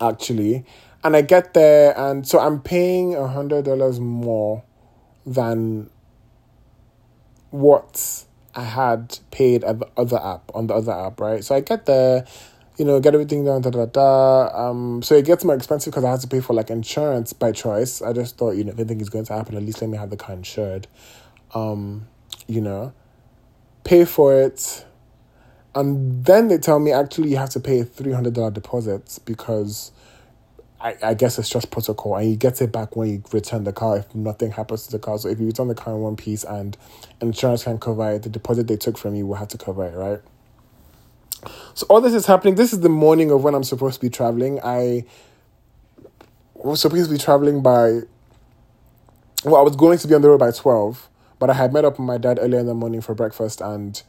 Actually, 0.00 0.66
and 1.02 1.16
I 1.16 1.22
get 1.22 1.54
there 1.54 1.96
and 1.96 2.26
so 2.26 2.38
I'm 2.38 2.60
paying 2.60 3.14
a 3.14 3.28
hundred 3.28 3.64
dollars 3.64 4.00
more 4.00 4.62
than 5.24 5.88
what 7.50 8.25
I 8.56 8.64
had 8.64 9.20
paid 9.32 9.64
at 9.64 9.80
the 9.80 9.88
other 9.98 10.18
app 10.18 10.50
on 10.54 10.68
the 10.68 10.74
other 10.74 10.92
app, 10.92 11.20
right? 11.20 11.44
So 11.44 11.56
I 11.56 11.60
get 11.60 11.86
there, 11.86 12.26
you 12.78 12.86
know, 12.86 13.00
get 13.00 13.14
everything 13.14 13.44
done, 13.44 13.62
da 13.62 13.70
da 13.70 13.86
da. 13.86 14.70
Um, 14.70 15.02
so 15.02 15.16
it 15.16 15.26
gets 15.26 15.44
more 15.44 15.56
expensive 15.56 15.92
because 15.92 16.04
I 16.04 16.12
had 16.12 16.20
to 16.22 16.28
pay 16.28 16.40
for 16.40 16.54
like 16.54 16.70
insurance 16.70 17.34
by 17.34 17.52
choice. 17.52 18.02
I 18.02 18.14
just 18.14 18.38
thought, 18.38 18.52
you 18.52 18.64
know, 18.64 18.72
if 18.72 18.78
anything 18.80 19.00
is 19.02 19.10
going 19.10 19.26
to 19.26 19.34
happen, 19.34 19.56
at 19.56 19.62
least 19.64 19.82
let 19.82 19.90
me 19.90 19.98
have 19.98 20.10
the 20.10 20.18
car 20.18 20.36
insured. 20.36 20.88
Um, 21.54 22.08
you 22.48 22.62
know, 22.62 22.94
pay 23.84 24.04
for 24.06 24.34
it 24.34 24.84
And 25.74 26.24
then 26.24 26.48
they 26.48 26.58
tell 26.58 26.78
me 26.80 26.92
actually 26.92 27.30
you 27.30 27.38
have 27.38 27.50
to 27.50 27.60
pay 27.60 27.80
a 27.80 27.84
$300 27.86 28.54
deposit 28.54 29.18
because 29.26 29.92
I, 30.80 30.96
I 31.02 31.14
guess 31.14 31.38
it's 31.38 31.48
just 31.48 31.70
protocol 31.70 32.16
and 32.16 32.30
you 32.30 32.36
get 32.36 32.60
it 32.60 32.70
back 32.70 32.96
when 32.96 33.10
you 33.10 33.22
return 33.32 33.64
the 33.64 33.72
car 33.72 33.98
if 33.98 34.14
nothing 34.14 34.52
happens 34.52 34.86
to 34.86 34.92
the 34.92 34.98
car. 34.98 35.18
So 35.18 35.28
if 35.28 35.40
you 35.40 35.46
return 35.46 35.68
the 35.68 35.74
car 35.74 35.94
in 35.94 36.00
one 36.00 36.16
piece 36.16 36.44
and 36.44 36.76
insurance 37.20 37.64
can 37.64 37.78
cover 37.78 38.12
it, 38.12 38.22
the 38.22 38.28
deposit 38.28 38.68
they 38.68 38.76
took 38.76 38.98
from 38.98 39.14
you 39.14 39.26
will 39.26 39.36
have 39.36 39.48
to 39.48 39.58
cover 39.58 39.84
it, 39.86 39.94
right? 39.94 40.20
So 41.74 41.86
all 41.88 42.00
this 42.00 42.14
is 42.14 42.26
happening. 42.26 42.56
This 42.56 42.72
is 42.72 42.80
the 42.80 42.88
morning 42.88 43.30
of 43.30 43.42
when 43.42 43.54
I'm 43.54 43.64
supposed 43.64 43.96
to 43.96 44.00
be 44.00 44.10
traveling. 44.10 44.60
I 44.62 45.04
was 46.54 46.80
supposed 46.80 47.06
to 47.06 47.10
be 47.10 47.18
traveling 47.18 47.62
by 47.62 48.02
well, 49.44 49.56
I 49.56 49.62
was 49.62 49.76
going 49.76 49.98
to 49.98 50.08
be 50.08 50.14
on 50.14 50.22
the 50.22 50.28
road 50.28 50.40
by 50.40 50.50
twelve, 50.50 51.08
but 51.38 51.50
I 51.50 51.54
had 51.54 51.72
met 51.72 51.84
up 51.84 51.94
with 51.98 52.06
my 52.06 52.18
dad 52.18 52.38
earlier 52.40 52.60
in 52.60 52.66
the 52.66 52.74
morning 52.74 53.00
for 53.00 53.14
breakfast 53.14 53.60
and 53.60 54.02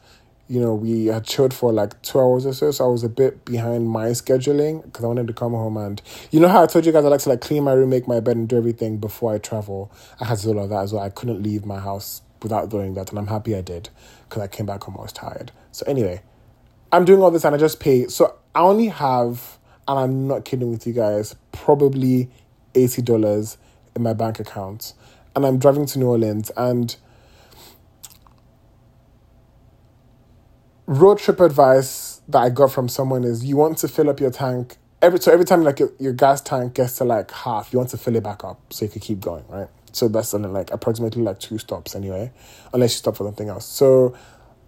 you 0.48 0.58
know, 0.58 0.74
we 0.74 1.06
had 1.06 1.24
chilled 1.24 1.52
for 1.52 1.72
like 1.72 2.00
two 2.00 2.18
hours 2.18 2.46
or 2.46 2.54
so, 2.54 2.70
so 2.70 2.86
I 2.86 2.88
was 2.88 3.04
a 3.04 3.08
bit 3.08 3.44
behind 3.44 3.88
my 3.88 4.06
scheduling 4.08 4.82
because 4.82 5.04
I 5.04 5.06
wanted 5.06 5.26
to 5.26 5.34
come 5.34 5.52
home 5.52 5.76
and 5.76 6.00
you 6.30 6.40
know 6.40 6.48
how 6.48 6.62
I 6.62 6.66
told 6.66 6.86
you 6.86 6.92
guys 6.92 7.04
I 7.04 7.08
like 7.08 7.20
to 7.20 7.28
like 7.28 7.42
clean 7.42 7.64
my 7.64 7.72
room, 7.72 7.90
make 7.90 8.08
my 8.08 8.20
bed, 8.20 8.36
and 8.36 8.48
do 8.48 8.56
everything 8.56 8.96
before 8.96 9.34
I 9.34 9.38
travel. 9.38 9.92
I 10.18 10.24
had 10.24 10.38
to 10.38 10.44
do 10.44 10.58
all 10.58 10.64
of 10.64 10.70
that 10.70 10.80
as 10.80 10.92
well. 10.94 11.02
I 11.02 11.10
couldn't 11.10 11.42
leave 11.42 11.66
my 11.66 11.78
house 11.78 12.22
without 12.42 12.70
doing 12.70 12.94
that, 12.94 13.10
and 13.10 13.18
I'm 13.18 13.26
happy 13.26 13.54
I 13.54 13.60
did 13.60 13.90
because 14.28 14.42
I 14.42 14.46
came 14.46 14.64
back 14.64 14.84
home 14.84 14.96
I 14.98 15.02
was 15.02 15.12
tired. 15.12 15.52
So 15.72 15.84
anyway, 15.86 16.22
I'm 16.92 17.04
doing 17.04 17.20
all 17.20 17.30
this 17.30 17.44
and 17.44 17.54
I 17.54 17.58
just 17.58 17.78
pay. 17.78 18.06
So 18.06 18.38
I 18.54 18.60
only 18.60 18.88
have, 18.88 19.58
and 19.86 19.98
I'm 19.98 20.28
not 20.28 20.46
kidding 20.46 20.70
with 20.70 20.86
you 20.86 20.94
guys, 20.94 21.36
probably 21.52 22.30
eighty 22.74 23.02
dollars 23.02 23.58
in 23.94 24.02
my 24.02 24.14
bank 24.14 24.40
account, 24.40 24.94
and 25.36 25.44
I'm 25.44 25.58
driving 25.58 25.84
to 25.84 25.98
New 25.98 26.06
Orleans 26.06 26.50
and 26.56 26.96
road 30.88 31.18
trip 31.18 31.38
advice 31.38 32.22
that 32.28 32.38
I 32.38 32.48
got 32.48 32.72
from 32.72 32.88
someone 32.88 33.22
is 33.22 33.44
you 33.44 33.56
want 33.56 33.76
to 33.78 33.88
fill 33.88 34.08
up 34.08 34.20
your 34.20 34.30
tank 34.30 34.78
every 35.02 35.20
so 35.20 35.30
every 35.30 35.44
time 35.44 35.62
like 35.62 35.78
your, 35.78 35.92
your 35.98 36.14
gas 36.14 36.40
tank 36.40 36.74
gets 36.74 36.96
to 36.96 37.04
like 37.04 37.30
half, 37.30 37.72
you 37.72 37.78
want 37.78 37.90
to 37.90 37.98
fill 37.98 38.16
it 38.16 38.22
back 38.22 38.42
up 38.42 38.60
so 38.72 38.86
you 38.86 38.90
can 38.90 39.00
keep 39.00 39.20
going, 39.20 39.44
right? 39.48 39.68
So 39.92 40.08
that's 40.08 40.32
only 40.32 40.48
like 40.48 40.70
approximately 40.70 41.22
like 41.22 41.40
two 41.40 41.58
stops 41.58 41.94
anyway, 41.94 42.32
unless 42.72 42.94
you 42.94 42.98
stop 42.98 43.16
for 43.16 43.24
something 43.24 43.48
else. 43.48 43.66
So 43.66 44.16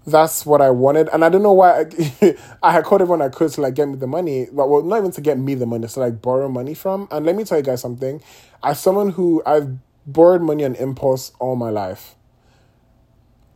that's 0.07 0.45
what 0.45 0.61
I 0.61 0.71
wanted, 0.71 1.09
and 1.13 1.25
I 1.25 1.31
don't 1.31 1.43
know 1.43 1.53
why 1.53 1.81
I, 1.81 2.37
I 2.63 2.73
had 2.73 2.85
called 2.85 3.01
everyone 3.01 3.23
I 3.23 3.31
could 3.31 3.51
to 3.53 3.61
like 3.63 3.75
get 3.75 3.89
me 3.89 3.97
the 3.97 4.07
money, 4.07 4.47
but 4.53 4.69
well, 4.69 4.83
not 4.83 4.99
even 4.99 5.11
to 5.13 5.21
get 5.21 5.39
me 5.39 5.55
the 5.55 5.67
money, 5.67 5.89
to 5.89 6.01
like 6.01 6.21
borrow 6.21 6.49
money 6.49 6.75
from. 6.75 7.09
And 7.11 7.25
let 7.25 7.35
me 7.35 7.45
tell 7.45 7.59
you 7.59 7.65
guys 7.65 7.81
something: 7.81 8.23
as 8.63 8.79
someone 8.79 9.11
who 9.11 9.43
I've 9.47 9.79
borrowed 10.07 10.43
money 10.43 10.65
on 10.65 10.75
impulse 10.75 11.33
all 11.39 11.57
my 11.57 11.71
life, 11.71 12.15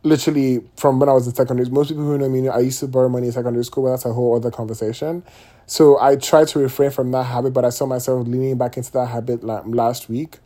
literally 0.05 0.61
from 0.77 0.99
when 0.99 1.09
I 1.09 1.13
was 1.13 1.27
in 1.27 1.33
secondary. 1.33 1.69
Most 1.69 1.89
people 1.89 2.03
who 2.03 2.17
know 2.17 2.29
me, 2.29 2.47
I 2.47 2.59
used 2.59 2.79
to 2.79 2.87
borrow 2.87 3.09
money 3.09 3.27
in 3.27 3.33
secondary 3.33 3.65
school, 3.65 3.85
but 3.85 3.91
that's 3.91 4.05
a 4.05 4.13
whole 4.13 4.35
other 4.35 4.51
conversation. 4.51 5.23
So 5.65 5.99
I 5.99 6.15
tried 6.15 6.47
to 6.49 6.59
refrain 6.59 6.91
from 6.91 7.11
that 7.11 7.23
habit, 7.23 7.53
but 7.53 7.65
I 7.65 7.69
saw 7.69 7.87
myself 7.87 8.27
leaning 8.27 8.57
back 8.57 8.77
into 8.77 8.91
that 8.93 9.07
habit 9.07 9.43
like 9.43 9.63
last 9.65 10.07
week. 10.07 10.37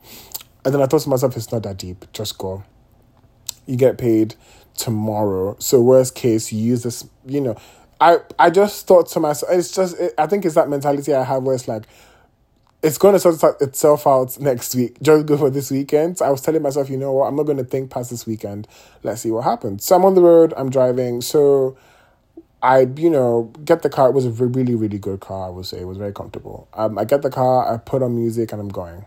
And 0.63 0.74
then 0.74 0.82
I 0.82 0.88
thought 0.88 1.01
to 1.01 1.10
myself, 1.10 1.36
it's 1.36 1.51
not 1.51 1.63
that 1.63 1.78
deep. 1.78 2.06
Just 2.13 2.38
go. 2.38 2.63
You 3.66 3.75
get 3.75 3.98
paid 3.98 4.36
tomorrow. 4.75 5.58
So 5.60 5.82
worst 5.82 6.16
case, 6.16 6.51
you 6.51 6.62
use 6.62 6.84
this, 6.84 7.08
you 7.25 7.42
know. 7.42 7.58
I, 8.01 8.20
I 8.38 8.50
just 8.50 8.88
thought 8.88 9.10
to 9.10 9.20
myself, 9.20 9.51
it's 9.51 9.75
just, 9.75 10.00
it, 10.00 10.13
I 10.18 10.25
think 10.25 10.46
it's 10.46 10.56
that 10.56 10.70
mentality 10.70 11.13
I 11.13 11.24
have 11.24 11.44
where 11.44 11.54
it's 11.54 11.68
like, 11.68 11.84
it's 12.82 12.98
going 12.98 13.14
to 13.14 13.20
sort 13.20 13.62
itself 13.62 14.08
out 14.08 14.40
next 14.40 14.74
week. 14.74 15.02
Just 15.02 15.26
go 15.26 15.38
for 15.38 15.50
this 15.50 15.70
weekend. 15.70 16.22
I 16.22 16.30
was 16.30 16.42
telling 16.42 16.62
myself, 16.62 16.90
you 16.90 16.98
know 16.98 17.12
what, 17.12 17.26
I'm 17.26 17.36
not 17.36 17.44
going 17.44 17.58
to 17.58 17.64
think 17.64 17.92
past 17.92 18.10
this 18.10 18.26
weekend. 18.26 18.68
Let's 19.04 19.22
see 19.22 19.32
what 19.32 19.44
happens. 19.44 19.84
So 19.84 19.96
I'm 19.96 20.06
on 20.06 20.16
the 20.16 20.22
road, 20.22 20.54
I'm 20.56 20.70
driving. 20.70 21.22
So 21.22 21.78
I, 22.62 22.88
you 22.96 23.10
know, 23.10 23.52
get 23.64 23.82
the 23.82 23.90
car. 23.90 24.10
It 24.10 24.14
was 24.14 24.26
a 24.26 24.32
really, 24.32 24.76
really 24.76 25.00
good 25.00 25.20
car, 25.20 25.48
I 25.48 25.50
would 25.50 25.66
say. 25.66 25.80
It 25.80 25.88
was 25.88 25.98
very 25.98 26.14
comfortable. 26.14 26.68
Um, 26.74 26.98
I 26.98 27.06
get 27.06 27.22
the 27.22 27.30
car, 27.30 27.74
I 27.74 27.78
put 27.78 28.04
on 28.04 28.16
music, 28.16 28.52
and 28.52 28.62
I'm 28.62 28.70
going. 28.70 29.06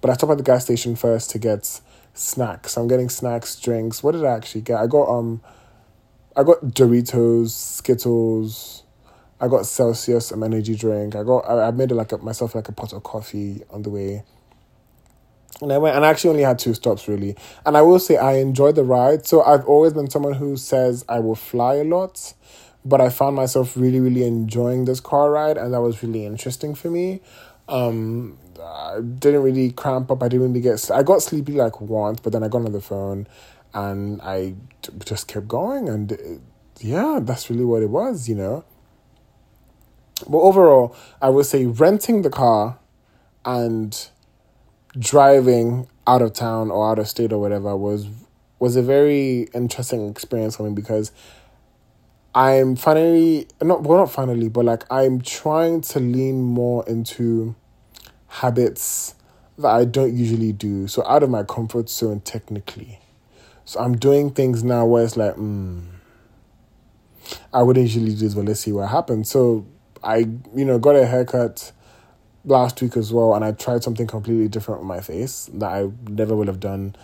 But 0.00 0.10
I 0.10 0.14
stop 0.14 0.30
at 0.30 0.36
the 0.36 0.44
gas 0.44 0.64
station 0.64 0.96
first 0.96 1.30
to 1.30 1.38
get 1.38 1.80
snacks. 2.14 2.76
I'm 2.76 2.88
getting 2.88 3.08
snacks, 3.08 3.58
drinks. 3.58 4.02
What 4.02 4.12
did 4.12 4.24
I 4.24 4.32
actually 4.32 4.60
get? 4.60 4.78
I 4.80 4.86
got 4.86 5.08
um, 5.08 5.40
I 6.36 6.42
got 6.42 6.60
Doritos, 6.62 7.50
Skittles, 7.50 8.83
I 9.40 9.48
got 9.48 9.66
Celsius, 9.66 10.26
some 10.26 10.42
energy 10.42 10.74
drink. 10.76 11.16
I 11.16 11.22
got 11.22 11.40
I, 11.40 11.68
I 11.68 11.70
made 11.70 11.90
like 11.90 12.12
a, 12.12 12.18
myself 12.18 12.54
like 12.54 12.68
a 12.68 12.72
pot 12.72 12.92
of 12.92 13.02
coffee 13.02 13.62
on 13.70 13.82
the 13.82 13.90
way. 13.90 14.24
And 15.60 15.72
I 15.72 15.78
went 15.78 15.96
and 15.96 16.04
I 16.04 16.10
actually 16.10 16.30
only 16.30 16.42
had 16.42 16.58
two 16.58 16.74
stops 16.74 17.06
really. 17.08 17.36
And 17.64 17.76
I 17.76 17.82
will 17.82 17.98
say 17.98 18.16
I 18.16 18.34
enjoyed 18.34 18.74
the 18.74 18.84
ride. 18.84 19.26
So 19.26 19.42
I've 19.42 19.64
always 19.66 19.92
been 19.92 20.10
someone 20.10 20.34
who 20.34 20.56
says 20.56 21.04
I 21.08 21.20
will 21.20 21.36
fly 21.36 21.74
a 21.74 21.84
lot. 21.84 22.34
But 22.84 23.00
I 23.00 23.08
found 23.08 23.36
myself 23.36 23.76
really, 23.76 24.00
really 24.00 24.24
enjoying 24.24 24.84
this 24.84 25.00
car 25.00 25.30
ride 25.30 25.56
and 25.56 25.72
that 25.72 25.80
was 25.80 26.02
really 26.02 26.26
interesting 26.26 26.74
for 26.74 26.90
me. 26.90 27.20
Um 27.68 28.38
I 28.64 29.00
didn't 29.00 29.42
really 29.42 29.70
cramp 29.72 30.10
up. 30.10 30.22
I 30.22 30.28
didn't 30.28 30.48
really 30.48 30.60
get. 30.60 30.90
I 30.90 31.02
got 31.02 31.22
sleepy 31.22 31.52
like 31.52 31.80
once, 31.80 32.20
but 32.20 32.32
then 32.32 32.42
I 32.42 32.48
got 32.48 32.64
on 32.64 32.72
the 32.72 32.80
phone, 32.80 33.26
and 33.72 34.20
I 34.22 34.54
just 35.04 35.28
kept 35.28 35.48
going. 35.48 35.88
And 35.88 36.12
it, 36.12 36.40
yeah, 36.80 37.20
that's 37.22 37.50
really 37.50 37.64
what 37.64 37.82
it 37.82 37.90
was, 37.90 38.28
you 38.28 38.34
know. 38.34 38.64
But 40.28 40.38
overall, 40.38 40.96
I 41.20 41.28
would 41.28 41.46
say 41.46 41.66
renting 41.66 42.22
the 42.22 42.30
car 42.30 42.78
and 43.44 44.08
driving 44.98 45.88
out 46.06 46.22
of 46.22 46.32
town 46.32 46.70
or 46.70 46.90
out 46.90 46.98
of 46.98 47.08
state 47.08 47.32
or 47.32 47.40
whatever 47.40 47.76
was 47.76 48.08
was 48.58 48.76
a 48.76 48.82
very 48.82 49.48
interesting 49.52 50.08
experience 50.08 50.56
for 50.56 50.62
me 50.62 50.74
because 50.74 51.12
I'm 52.34 52.76
finally 52.76 53.48
not 53.62 53.82
well 53.82 53.98
not 53.98 54.10
finally, 54.10 54.48
but 54.48 54.64
like 54.64 54.84
I'm 54.90 55.20
trying 55.20 55.80
to 55.82 56.00
lean 56.00 56.42
more 56.42 56.84
into 56.88 57.54
habits 58.28 59.14
that 59.58 59.68
I 59.68 59.84
don't 59.84 60.14
usually 60.14 60.52
do. 60.52 60.88
So 60.88 61.04
out 61.06 61.22
of 61.22 61.30
my 61.30 61.42
comfort 61.42 61.88
zone 61.88 62.20
technically. 62.20 63.00
So 63.64 63.80
I'm 63.80 63.96
doing 63.96 64.30
things 64.30 64.62
now 64.62 64.84
where 64.84 65.04
it's 65.04 65.16
like, 65.16 65.34
hmm, 65.34 65.80
I 67.52 67.62
wouldn't 67.62 67.86
usually 67.86 68.10
do 68.10 68.16
this, 68.16 68.34
but 68.34 68.44
let's 68.44 68.60
see 68.60 68.72
what 68.72 68.90
happens. 68.90 69.30
So 69.30 69.66
I, 70.04 70.18
you 70.54 70.64
know, 70.64 70.78
got 70.78 70.96
a 70.96 71.06
haircut 71.06 71.72
last 72.44 72.80
week 72.82 72.96
as 72.96 73.12
well, 73.12 73.34
and 73.34 73.44
I 73.44 73.52
tried 73.52 73.82
something 73.82 74.06
completely 74.06 74.48
different 74.48 74.80
with 74.80 74.88
my 74.88 75.00
face 75.00 75.48
that 75.54 75.70
I 75.70 75.90
never 76.08 76.36
would 76.36 76.48
have 76.48 76.60
done 76.60 76.94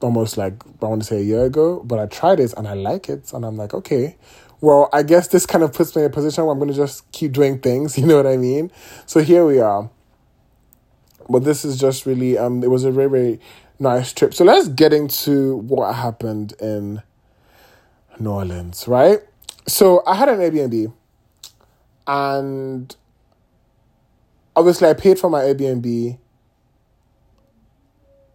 almost 0.00 0.36
like 0.36 0.54
I 0.80 0.86
want 0.86 1.02
to 1.02 1.08
say 1.08 1.18
a 1.18 1.24
year 1.24 1.44
ago. 1.44 1.82
But 1.84 1.98
I 1.98 2.06
tried 2.06 2.40
it 2.40 2.54
and 2.56 2.68
I 2.68 2.74
like 2.74 3.08
it, 3.08 3.32
and 3.32 3.44
I'm 3.44 3.56
like, 3.56 3.74
okay, 3.74 4.16
well, 4.60 4.88
I 4.92 5.02
guess 5.02 5.28
this 5.28 5.46
kind 5.46 5.62
of 5.62 5.72
puts 5.72 5.94
me 5.94 6.02
in 6.02 6.06
a 6.06 6.10
position 6.10 6.44
where 6.44 6.52
I'm 6.52 6.58
going 6.58 6.70
to 6.70 6.76
just 6.76 7.10
keep 7.12 7.32
doing 7.32 7.58
things. 7.60 7.98
You 7.98 8.06
know 8.06 8.16
what 8.16 8.26
I 8.26 8.36
mean? 8.36 8.70
So 9.06 9.20
here 9.20 9.44
we 9.44 9.60
are. 9.60 9.90
But 11.28 11.44
this 11.44 11.64
is 11.64 11.78
just 11.78 12.06
really 12.06 12.38
um, 12.38 12.62
it 12.62 12.70
was 12.70 12.84
a 12.84 12.90
very 12.90 13.10
very 13.10 13.40
nice 13.78 14.12
trip. 14.12 14.34
So 14.34 14.44
let's 14.44 14.68
get 14.68 14.92
into 14.92 15.56
what 15.56 15.94
happened 15.94 16.54
in 16.60 17.02
New 18.18 18.30
Orleans, 18.30 18.88
right? 18.88 19.20
So 19.66 20.02
I 20.06 20.14
had 20.14 20.28
an 20.28 20.38
Airbnb 20.38 20.92
and 22.08 22.96
obviously 24.56 24.88
I 24.88 24.94
paid 24.94 25.18
for 25.18 25.28
my 25.30 25.42
Airbnb. 25.42 26.18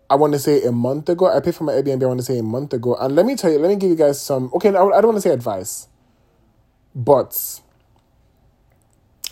I 0.09 0.15
want 0.15 0.33
to 0.33 0.39
say 0.39 0.61
a 0.63 0.71
month 0.71 1.09
ago. 1.09 1.25
I 1.25 1.39
paid 1.39 1.55
for 1.55 1.63
my 1.63 1.73
Airbnb. 1.73 2.03
I 2.03 2.05
want 2.05 2.19
to 2.19 2.25
say 2.25 2.37
a 2.37 2.43
month 2.43 2.73
ago. 2.73 2.95
And 2.95 3.15
let 3.15 3.25
me 3.25 3.35
tell 3.35 3.51
you, 3.51 3.57
let 3.57 3.69
me 3.69 3.75
give 3.75 3.89
you 3.89 3.95
guys 3.95 4.21
some. 4.21 4.51
Okay, 4.53 4.69
I 4.69 4.73
don't 4.73 4.91
want 4.91 5.17
to 5.17 5.21
say 5.21 5.31
advice, 5.31 5.87
but 6.93 7.61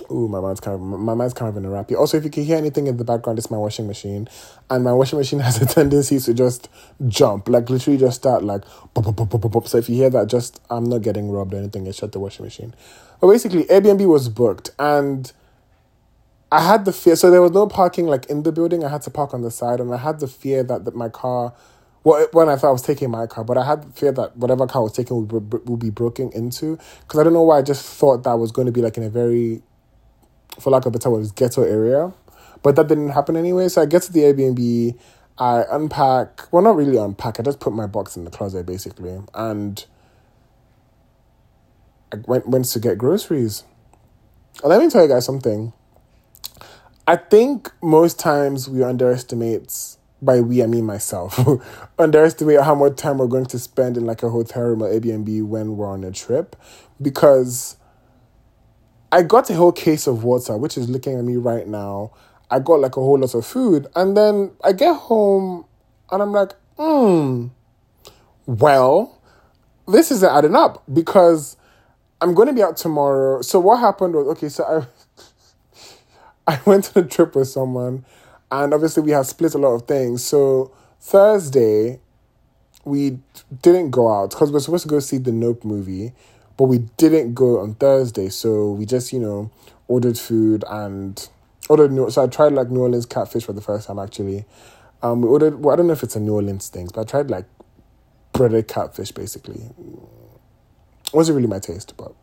Ooh, 0.10 0.28
my 0.28 0.40
mind's 0.40 0.60
kind 0.60 0.76
of 0.76 0.82
my 0.82 1.14
mind's 1.14 1.34
kind 1.34 1.50
of 1.50 1.58
in 1.58 1.66
a 1.66 1.70
rappy. 1.70 1.98
Also, 1.98 2.18
if 2.18 2.24
you 2.24 2.30
can 2.30 2.44
hear 2.44 2.58
anything 2.58 2.88
in 2.88 2.98
the 2.98 3.04
background, 3.04 3.38
it's 3.38 3.52
my 3.52 3.58
washing 3.58 3.88
machine, 3.88 4.28
and 4.70 4.84
my 4.84 4.94
washing 4.94 5.20
machine 5.20 5.40
has 5.48 5.62
a 5.62 5.66
tendency 5.66 6.20
to 6.20 6.34
just 6.34 6.70
jump, 7.08 7.50
like 7.50 7.70
literally 7.70 8.00
just 8.00 8.18
start 8.18 8.44
like 8.44 8.64
pop, 8.94 9.06
pop, 9.06 9.18
pop, 9.18 9.30
pop, 9.30 9.52
pop. 9.52 9.68
So 9.68 9.78
if 9.78 9.90
you 9.90 9.96
hear 9.96 10.10
that, 10.10 10.28
just 10.28 10.62
I'm 10.70 10.86
not 10.86 11.02
getting 11.02 11.30
robbed 11.30 11.54
or 11.54 11.58
anything. 11.58 11.86
It's 11.88 12.00
shut 12.00 12.12
the 12.12 12.20
washing 12.20 12.46
machine. 12.46 12.74
But 13.20 13.28
basically, 13.28 13.66
Airbnb 13.66 14.08
was 14.08 14.30
booked, 14.30 14.72
and 14.80 15.32
I 16.52 16.62
had 16.62 16.86
the 16.86 16.94
fear. 16.94 17.16
So 17.16 17.32
there 17.32 17.42
was 17.42 17.52
no 17.52 17.68
parking 17.68 18.08
like 18.08 18.26
in 18.26 18.44
the 18.44 18.52
building. 18.52 18.84
I 18.84 18.90
had 18.90 19.02
to 19.04 19.10
park 19.10 19.34
on 19.34 19.42
the 19.42 19.52
side, 19.52 19.80
and 19.80 19.94
I 19.94 19.98
had 19.98 20.20
the 20.20 20.28
fear 20.28 20.64
that, 20.64 20.86
that 20.86 20.96
my 20.96 21.10
car. 21.10 21.54
Well, 22.04 22.28
when 22.32 22.50
I 22.50 22.56
thought 22.56 22.70
I 22.70 22.72
was 22.72 22.82
taking 22.82 23.12
my 23.12 23.28
car, 23.28 23.44
but 23.44 23.60
I 23.60 23.64
had 23.64 23.84
the 23.84 23.92
fear 23.92 24.12
that 24.14 24.36
whatever 24.36 24.66
car 24.66 24.82
I 24.82 24.84
was 24.84 24.94
taking 24.94 25.28
would, 25.28 25.70
would 25.70 25.80
be 25.80 25.92
broken 25.92 26.32
into. 26.32 26.80
Because 27.02 27.20
I 27.20 27.24
don't 27.24 27.34
know 27.34 27.44
why 27.44 27.60
I 27.60 27.62
just 27.62 27.86
thought 27.86 28.24
that 28.24 28.34
was 28.40 28.52
going 28.52 28.66
to 28.66 28.72
be 28.72 28.82
like 28.82 28.98
in 28.98 29.04
a 29.04 29.10
very 29.10 29.62
for 30.62 30.70
lack 30.70 30.86
of 30.86 30.88
a 30.88 30.98
better 30.98 31.10
word, 31.10 31.36
ghetto 31.36 31.64
area. 31.64 32.14
But 32.64 32.76
that 32.76 32.88
didn't 32.88 33.10
happen 33.10 33.36
anyway. 33.36 33.70
So 33.70 33.82
I 33.82 33.86
get 33.86 34.04
to 34.04 34.14
the 34.14 34.22
Airbnb, 34.22 34.98
I 35.38 35.64
unpack. 35.72 36.52
Well, 36.52 36.64
not 36.64 36.76
really 36.76 36.98
unpack. 36.98 37.40
I 37.40 37.44
just 37.44 37.60
put 37.60 37.74
my 37.74 37.88
box 37.88 38.16
in 38.16 38.26
the 38.26 38.32
closet 38.32 38.66
basically, 38.66 39.20
and 39.34 39.84
I 42.14 42.18
went 42.28 42.48
went 42.48 42.66
to 42.66 42.80
get 42.80 42.98
groceries. 42.98 43.64
Let 44.64 44.80
me 44.80 44.90
tell 44.90 45.02
you 45.02 45.08
guys 45.08 45.26
something. 45.26 45.74
I 47.08 47.16
think 47.16 47.72
most 47.82 48.20
times 48.20 48.70
we 48.70 48.84
underestimate 48.84 49.98
by 50.22 50.40
we 50.40 50.62
I 50.62 50.68
mean 50.68 50.86
myself 50.86 51.40
underestimate 52.00 52.62
how 52.62 52.76
much 52.76 52.98
time 52.98 53.18
we're 53.18 53.28
going 53.28 53.48
to 53.48 53.58
spend 53.60 53.98
in 53.98 54.06
like 54.06 54.22
a 54.22 54.30
hotel 54.30 54.64
room 54.64 54.84
or 54.84 54.90
Airbnb 54.90 55.44
when 55.48 55.78
we're 55.78 55.90
on 55.90 56.04
a 56.04 56.12
trip 56.12 56.56
because 57.02 57.76
I 59.12 59.24
got 59.24 59.50
a 59.50 59.54
whole 59.54 59.72
case 59.72 60.08
of 60.08 60.24
water, 60.24 60.58
which 60.58 60.78
is 60.78 60.90
looking 60.90 61.18
at 61.18 61.24
me 61.24 61.36
right 61.36 61.68
now. 61.68 62.12
I 62.50 62.60
got 62.60 62.80
like 62.80 62.98
a 62.98 63.02
whole 63.02 63.20
lot 63.20 63.34
of 63.34 63.46
food, 63.46 63.88
and 63.96 64.16
then 64.16 64.52
I 64.64 64.74
get 64.74 64.96
home 64.96 65.66
and 66.12 66.22
I'm 66.22 66.32
like, 66.32 66.52
hmm, 66.78 67.48
well, 68.46 69.20
this 69.88 70.12
isn't 70.12 70.30
adding 70.30 70.56
up 70.56 70.84
because 70.92 71.58
I'm 72.20 72.34
going 72.34 72.48
to 72.48 72.54
be 72.54 72.62
out 72.62 72.78
tomorrow. 72.78 73.42
So 73.42 73.60
what 73.60 73.80
happened 73.80 74.14
was 74.14 74.28
okay. 74.30 74.50
So 74.50 74.88
I 76.48 76.54
I 76.56 76.60
went 76.66 76.96
on 76.96 77.04
a 77.04 77.08
trip 77.08 77.36
with 77.36 77.48
someone, 77.48 78.06
and 78.52 78.74
obviously 78.74 79.04
we 79.04 79.12
have 79.12 79.26
split 79.28 79.54
a 79.54 79.58
lot 79.58 79.74
of 79.74 79.88
things. 79.88 80.24
So 80.24 80.72
Thursday, 81.00 82.00
we 82.84 83.20
didn't 83.62 83.92
go 83.92 84.12
out 84.12 84.32
because 84.32 84.52
we 84.52 84.58
are 84.58 84.62
supposed 84.62 84.84
to 84.84 84.90
go 84.90 85.00
see 85.00 85.18
the 85.18 85.32
Nope 85.32 85.64
movie, 85.64 86.14
but 86.62 86.68
we 86.68 86.78
didn't 86.98 87.34
go 87.34 87.60
on 87.60 87.74
Thursday. 87.74 88.30
So 88.30 88.70
we 88.74 88.86
just 88.86 89.12
you 89.12 89.20
know 89.20 89.50
ordered 89.88 90.16
food 90.16 90.64
and 90.70 91.28
ordered 91.68 91.92
New. 91.92 92.08
So 92.12 92.24
I 92.24 92.28
tried 92.28 92.52
like 92.54 92.70
New 92.70 92.82
Orleans 92.82 93.08
catfish 93.08 93.46
for 93.46 93.54
the 93.54 93.62
first 93.62 93.88
time 93.88 93.98
actually. 93.98 94.46
Um, 95.02 95.24
we 95.24 95.28
ordered. 95.28 95.64
Well, 95.64 95.74
I 95.74 95.76
don't 95.76 95.88
know 95.88 95.94
if 95.94 96.04
it's 96.04 96.16
a 96.16 96.20
New 96.20 96.36
Orleans 96.36 96.70
thing, 96.70 96.88
but 96.94 97.02
I 97.02 97.04
tried 97.06 97.32
like 97.32 97.46
breaded 98.32 98.68
catfish 98.68 99.12
basically. 99.12 99.72
It 101.08 101.14
wasn't 101.14 101.38
really 101.38 101.48
my 101.48 101.58
taste, 101.58 101.98
but 101.98 102.14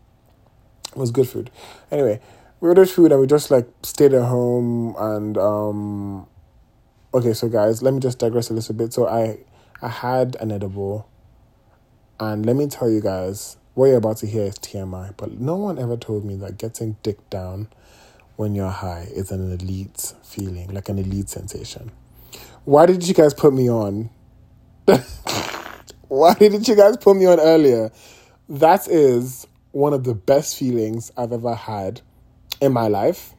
it 0.93 0.97
was 0.97 1.11
good 1.11 1.29
food. 1.29 1.51
Anyway, 1.91 2.21
we 2.61 2.69
ordered 2.69 2.89
food 2.89 3.11
and 3.11 3.21
we 3.21 3.27
just 3.27 3.51
like 3.51 3.69
stayed 3.83 4.15
at 4.15 4.23
home 4.23 4.95
and 5.01 5.37
um 5.37 6.29
okay, 7.13 7.33
so 7.33 7.49
guys, 7.49 7.83
let 7.83 7.93
me 7.93 7.99
just 7.99 8.21
digress 8.21 8.51
a 8.51 8.55
little 8.55 8.77
bit. 8.77 8.93
So 8.93 9.09
I 9.09 9.39
I 9.83 9.89
had 9.89 10.37
an 10.39 10.53
edible 10.53 11.09
and 12.21 12.47
let 12.47 12.55
me 12.55 12.69
tell 12.69 12.89
you 12.89 13.01
guys, 13.01 13.57
what 13.79 13.87
you're 13.87 13.99
about 13.99 14.17
to 14.17 14.27
hear 14.27 14.43
is 14.43 14.57
TMI, 14.57 15.15
but 15.17 15.39
no 15.39 15.55
one 15.55 15.79
ever 15.79 15.97
told 15.97 16.25
me 16.25 16.35
that 16.35 16.59
getting 16.59 16.97
dick 17.05 17.31
down 17.31 17.69
when 18.35 18.57
you're 18.57 18.71
high 18.71 19.07
is 19.13 19.31
an 19.31 19.53
elite 19.53 20.15
feeling, 20.25 20.75
like 20.75 20.89
an 20.89 20.99
elite 20.99 21.29
sensation. 21.29 21.93
Why 22.65 22.87
did 22.87 23.07
you 23.07 23.15
guys 23.15 23.35
put 23.35 23.55
me 23.55 23.71
on? 23.71 24.11
Why 26.09 26.35
didn't 26.35 26.67
you 26.67 26.75
guys 26.75 26.97
put 26.97 27.17
me 27.17 27.27
on 27.27 27.39
earlier? 27.39 27.93
That 28.49 28.89
is 28.89 29.47
one 29.71 29.93
of 29.93 30.03
the 30.03 30.15
best 30.15 30.59
feelings 30.59 31.13
I've 31.17 31.33
ever 31.33 31.55
had 31.55 32.01
in 32.61 32.73
my 32.73 32.89
life. 32.89 33.33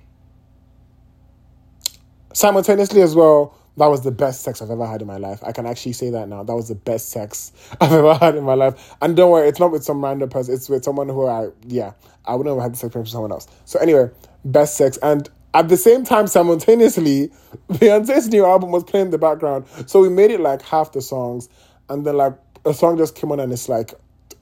Simultaneously, 2.33 3.01
as 3.01 3.13
well, 3.13 3.58
that 3.79 3.87
was 3.87 4.01
the 4.01 4.11
best 4.11 4.41
sex 4.41 4.61
I've 4.61 4.69
ever 4.69 4.85
had 4.85 5.01
in 5.01 5.07
my 5.07 5.17
life. 5.17 5.41
I 5.43 5.53
can 5.53 5.65
actually 5.65 5.93
say 5.93 6.09
that 6.09 6.27
now. 6.27 6.43
That 6.43 6.53
was 6.53 6.67
the 6.67 6.75
best 6.75 7.09
sex 7.09 7.53
I've 7.81 7.93
ever 7.93 8.13
had 8.13 8.35
in 8.35 8.43
my 8.43 8.53
life. 8.53 8.95
And 9.01 9.15
don't 9.15 9.31
worry, 9.31 9.47
it's 9.47 9.59
not 9.59 9.71
with 9.71 9.83
some 9.83 10.03
random 10.03 10.29
person. 10.29 10.53
It's 10.53 10.67
with 10.67 10.83
someone 10.83 11.07
who 11.07 11.25
I, 11.25 11.49
yeah, 11.65 11.93
I 12.25 12.35
wouldn't 12.35 12.55
have 12.55 12.61
had 12.61 12.73
the 12.73 12.77
sex 12.77 12.93
with 12.93 13.07
someone 13.07 13.31
else. 13.31 13.47
So 13.63 13.79
anyway, 13.79 14.09
best 14.43 14.75
sex. 14.75 14.97
And 15.01 15.29
at 15.53 15.69
the 15.69 15.77
same 15.77 16.03
time, 16.03 16.27
simultaneously, 16.27 17.31
Beyonce's 17.71 18.27
new 18.27 18.45
album 18.45 18.71
was 18.71 18.83
playing 18.83 19.07
in 19.07 19.11
the 19.11 19.17
background. 19.17 19.65
So 19.87 20.01
we 20.01 20.09
made 20.09 20.31
it 20.31 20.41
like 20.41 20.61
half 20.61 20.91
the 20.91 21.01
songs. 21.01 21.47
And 21.87 22.05
then 22.05 22.17
like 22.17 22.33
a 22.65 22.73
song 22.73 22.97
just 22.97 23.15
came 23.15 23.31
on 23.31 23.39
and 23.39 23.51
it's 23.53 23.69
like, 23.69 23.93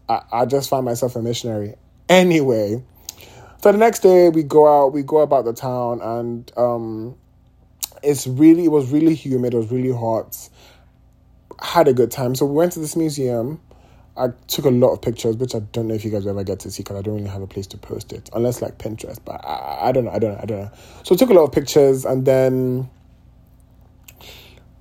I, 0.10 0.22
I 0.32 0.46
just 0.46 0.70
found 0.70 0.86
myself 0.86 1.16
a 1.16 1.22
missionary. 1.22 1.76
Anyway, 2.10 2.84
so 3.62 3.72
the 3.72 3.78
next 3.78 4.00
day 4.00 4.30
we 4.30 4.44
go 4.44 4.68
out, 4.68 4.94
we 4.94 5.04
go 5.04 5.18
about 5.20 5.46
the 5.46 5.54
town, 5.54 6.00
and 6.02 6.52
um, 6.58 7.16
it's 8.04 8.28
really, 8.28 8.66
it 8.66 8.72
was 8.72 8.92
really 8.92 9.16
humid, 9.16 9.54
it 9.54 9.58
was 9.58 9.72
really 9.72 9.92
hot. 9.92 10.50
Had 11.62 11.88
a 11.88 11.94
good 11.94 12.12
time. 12.12 12.36
So 12.36 12.46
we 12.46 12.54
went 12.54 12.74
to 12.74 12.80
this 12.80 12.96
museum. 12.96 13.62
I 14.16 14.30
took 14.48 14.66
a 14.66 14.70
lot 14.70 14.94
of 14.94 15.02
pictures, 15.02 15.38
which 15.38 15.54
I 15.54 15.60
don't 15.60 15.88
know 15.88 15.94
if 15.94 16.04
you 16.04 16.10
guys 16.10 16.26
ever 16.26 16.44
get 16.44 16.60
to 16.62 16.72
see 16.72 16.82
because 16.82 16.98
I 16.98 17.02
don't 17.02 17.16
really 17.16 17.30
have 17.30 17.42
a 17.42 17.48
place 17.48 17.68
to 17.68 17.78
post 17.78 18.14
it, 18.14 18.30
unless 18.34 18.62
like 18.62 18.80
Pinterest. 18.80 19.20
But 19.24 19.46
I, 19.46 19.90
I 19.90 19.92
don't 19.92 20.06
know, 20.06 20.12
I 20.12 20.20
don't 20.20 20.34
know, 20.34 20.40
I 20.42 20.46
don't 20.46 20.62
know. 20.62 20.72
So 21.04 21.14
I 21.14 21.18
took 21.18 21.30
a 21.30 21.34
lot 21.34 21.44
of 21.44 21.52
pictures, 21.52 22.04
and 22.04 22.26
then 22.26 22.90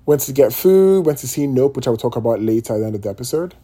went 0.06 0.22
to 0.22 0.32
get 0.32 0.52
food, 0.52 1.04
went 1.04 1.18
to 1.18 1.28
see 1.28 1.46
Nope, 1.46 1.76
which 1.76 1.86
I 1.86 1.90
will 1.90 1.98
talk 1.98 2.16
about 2.16 2.40
later 2.40 2.74
at 2.74 2.78
the 2.78 2.86
end 2.86 2.94
of 2.94 3.02
the 3.02 3.10
episode 3.10 3.54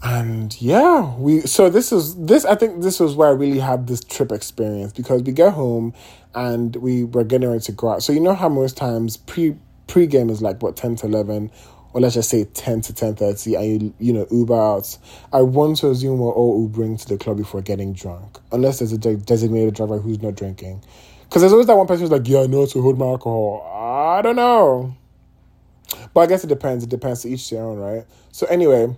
and 0.00 0.60
yeah 0.62 1.12
we 1.16 1.40
so 1.40 1.68
this 1.68 1.90
is 1.90 2.14
this 2.24 2.44
i 2.44 2.54
think 2.54 2.82
this 2.82 3.00
was 3.00 3.16
where 3.16 3.30
i 3.30 3.32
really 3.32 3.58
had 3.58 3.88
this 3.88 4.02
trip 4.04 4.30
experience 4.30 4.92
because 4.92 5.24
we 5.24 5.32
get 5.32 5.52
home 5.52 5.92
and 6.34 6.76
we 6.76 7.04
were 7.04 7.24
getting 7.24 7.48
ready 7.48 7.60
to 7.60 7.72
go 7.72 7.90
out. 7.90 8.02
So 8.02 8.12
you 8.12 8.20
know 8.20 8.34
how 8.34 8.48
most 8.48 8.76
times 8.76 9.16
pre 9.16 9.56
pre-game 9.86 10.30
is 10.30 10.42
like 10.42 10.62
what 10.62 10.76
10 10.76 10.96
to 10.96 11.06
11 11.06 11.50
or 11.94 12.00
let's 12.02 12.14
just 12.14 12.28
say 12.28 12.44
10 12.44 12.82
to 12.82 12.92
10.30 12.92 13.58
and 13.58 13.82
you 13.82 13.94
you 13.98 14.12
know 14.12 14.26
uber 14.30 14.54
out. 14.54 14.98
I 15.32 15.42
want 15.42 15.78
to 15.78 15.90
assume 15.90 16.18
we're 16.18 16.32
all 16.32 16.68
ubering 16.68 17.00
to 17.00 17.08
the 17.08 17.16
club 17.16 17.38
before 17.38 17.62
getting 17.62 17.92
drunk. 17.92 18.38
Unless 18.52 18.78
there's 18.78 18.92
a 18.92 18.98
de- 18.98 19.16
designated 19.16 19.74
driver 19.74 19.98
who's 19.98 20.22
not 20.22 20.34
drinking. 20.36 20.82
Because 21.24 21.42
there's 21.42 21.52
always 21.52 21.66
that 21.66 21.76
one 21.76 21.86
person 21.86 22.02
who's 22.02 22.10
like 22.10 22.28
yeah 22.28 22.40
i 22.40 22.46
know 22.46 22.66
to 22.66 22.82
hold 22.82 22.98
my 22.98 23.06
alcohol. 23.06 23.68
I 23.74 24.22
don't 24.22 24.36
know. 24.36 24.94
But 26.12 26.20
i 26.20 26.26
guess 26.26 26.44
it 26.44 26.48
depends. 26.48 26.84
It 26.84 26.90
depends 26.90 27.22
to 27.22 27.30
each 27.30 27.48
their 27.50 27.64
own 27.64 27.78
right? 27.78 28.04
So 28.30 28.46
anyway 28.46 28.94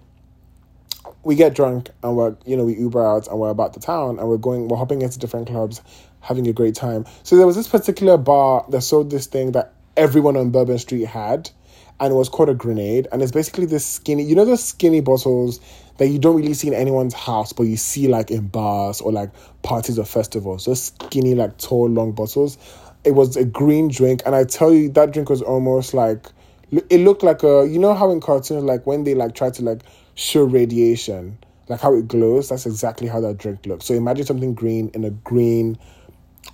we 1.23 1.35
get 1.35 1.55
drunk 1.55 1.91
and 2.03 2.17
we're 2.17 2.37
you 2.47 2.57
know 2.57 2.65
we 2.65 2.77
Uber 2.77 3.05
out 3.05 3.29
and 3.29 3.39
we're 3.39 3.51
about 3.51 3.75
the 3.75 3.81
town 3.81 4.19
and 4.19 4.29
we're 4.29 4.39
going 4.39 4.69
we're 4.69 4.77
hopping 4.77 5.03
into 5.03 5.19
different 5.19 5.49
clubs, 5.49 5.81
having 6.21 6.47
a 6.47 6.53
great 6.53 6.75
time. 6.75 7.05
So 7.23 7.37
there 7.37 7.47
was 7.47 7.57
this 7.57 7.69
particular 7.69 8.17
bar 8.17 8.65
that 8.71 8.83
sold 8.83 9.11
this 9.11 9.27
thing 9.27 9.53
that 9.53 9.73
everyone 9.97 10.37
on 10.37 10.51
Bourbon 10.51 10.79
Street 10.79 11.05
had, 11.05 11.51
and 11.99 12.13
it 12.13 12.17
was 12.17 12.29
called 12.29 12.49
a 12.49 12.55
grenade. 12.55 13.09
And 13.13 13.23
it's 13.23 13.33
basically 13.33 13.67
this 13.67 13.87
skinny, 13.87 14.23
you 14.23 14.35
know, 14.35 14.45
those 14.45 14.65
skinny 14.65 15.01
bottles 15.01 15.61
that 15.99 16.09
you 16.09 16.19
don't 16.19 16.37
really 16.37 16.55
see 16.55 16.69
in 16.69 16.75
anyone's 16.75 17.15
house, 17.15 17.53
but 17.53 17.65
you 17.65 17.77
see 17.77 18.09
like 18.09 18.31
in 18.31 18.49
bars 18.49 19.01
or 19.01 19.13
like 19.13 19.31
parties 19.63 19.99
or 19.99 20.07
festivals. 20.07 20.65
Those 20.65 20.85
skinny, 20.85 21.35
like 21.35 21.59
tall, 21.59 21.89
long 21.89 22.13
bottles. 22.13 22.57
It 23.05 23.13
was 23.13 23.37
a 23.37 23.45
green 23.45 23.89
drink, 23.89 24.23
and 24.27 24.35
I 24.35 24.45
tell 24.45 24.73
you, 24.73 24.91
that 24.91 25.13
drink 25.13 25.31
was 25.31 25.43
almost 25.43 25.95
like 25.95 26.27
it 26.71 27.01
looked 27.01 27.23
like 27.23 27.43
a 27.43 27.67
you 27.69 27.79
know 27.79 27.95
how 27.95 28.11
in 28.11 28.21
cartoons 28.21 28.63
like 28.63 28.87
when 28.87 29.05
they 29.05 29.15
like 29.15 29.35
try 29.35 29.51
to 29.51 29.63
like 29.63 29.81
show 30.21 30.45
radiation, 30.45 31.39
like 31.69 31.81
how 31.81 31.95
it 31.95 32.07
glows. 32.07 32.51
That's 32.51 32.67
exactly 32.67 33.09
how 33.09 33.21
that 33.23 33.39
drink 33.39 33.65
looks. 33.65 33.87
So 33.87 33.95
imagine 33.95 34.27
something 34.27 34.55
green 34.55 34.91
in 34.93 35.05
a 35.05 35.11
green 35.11 35.79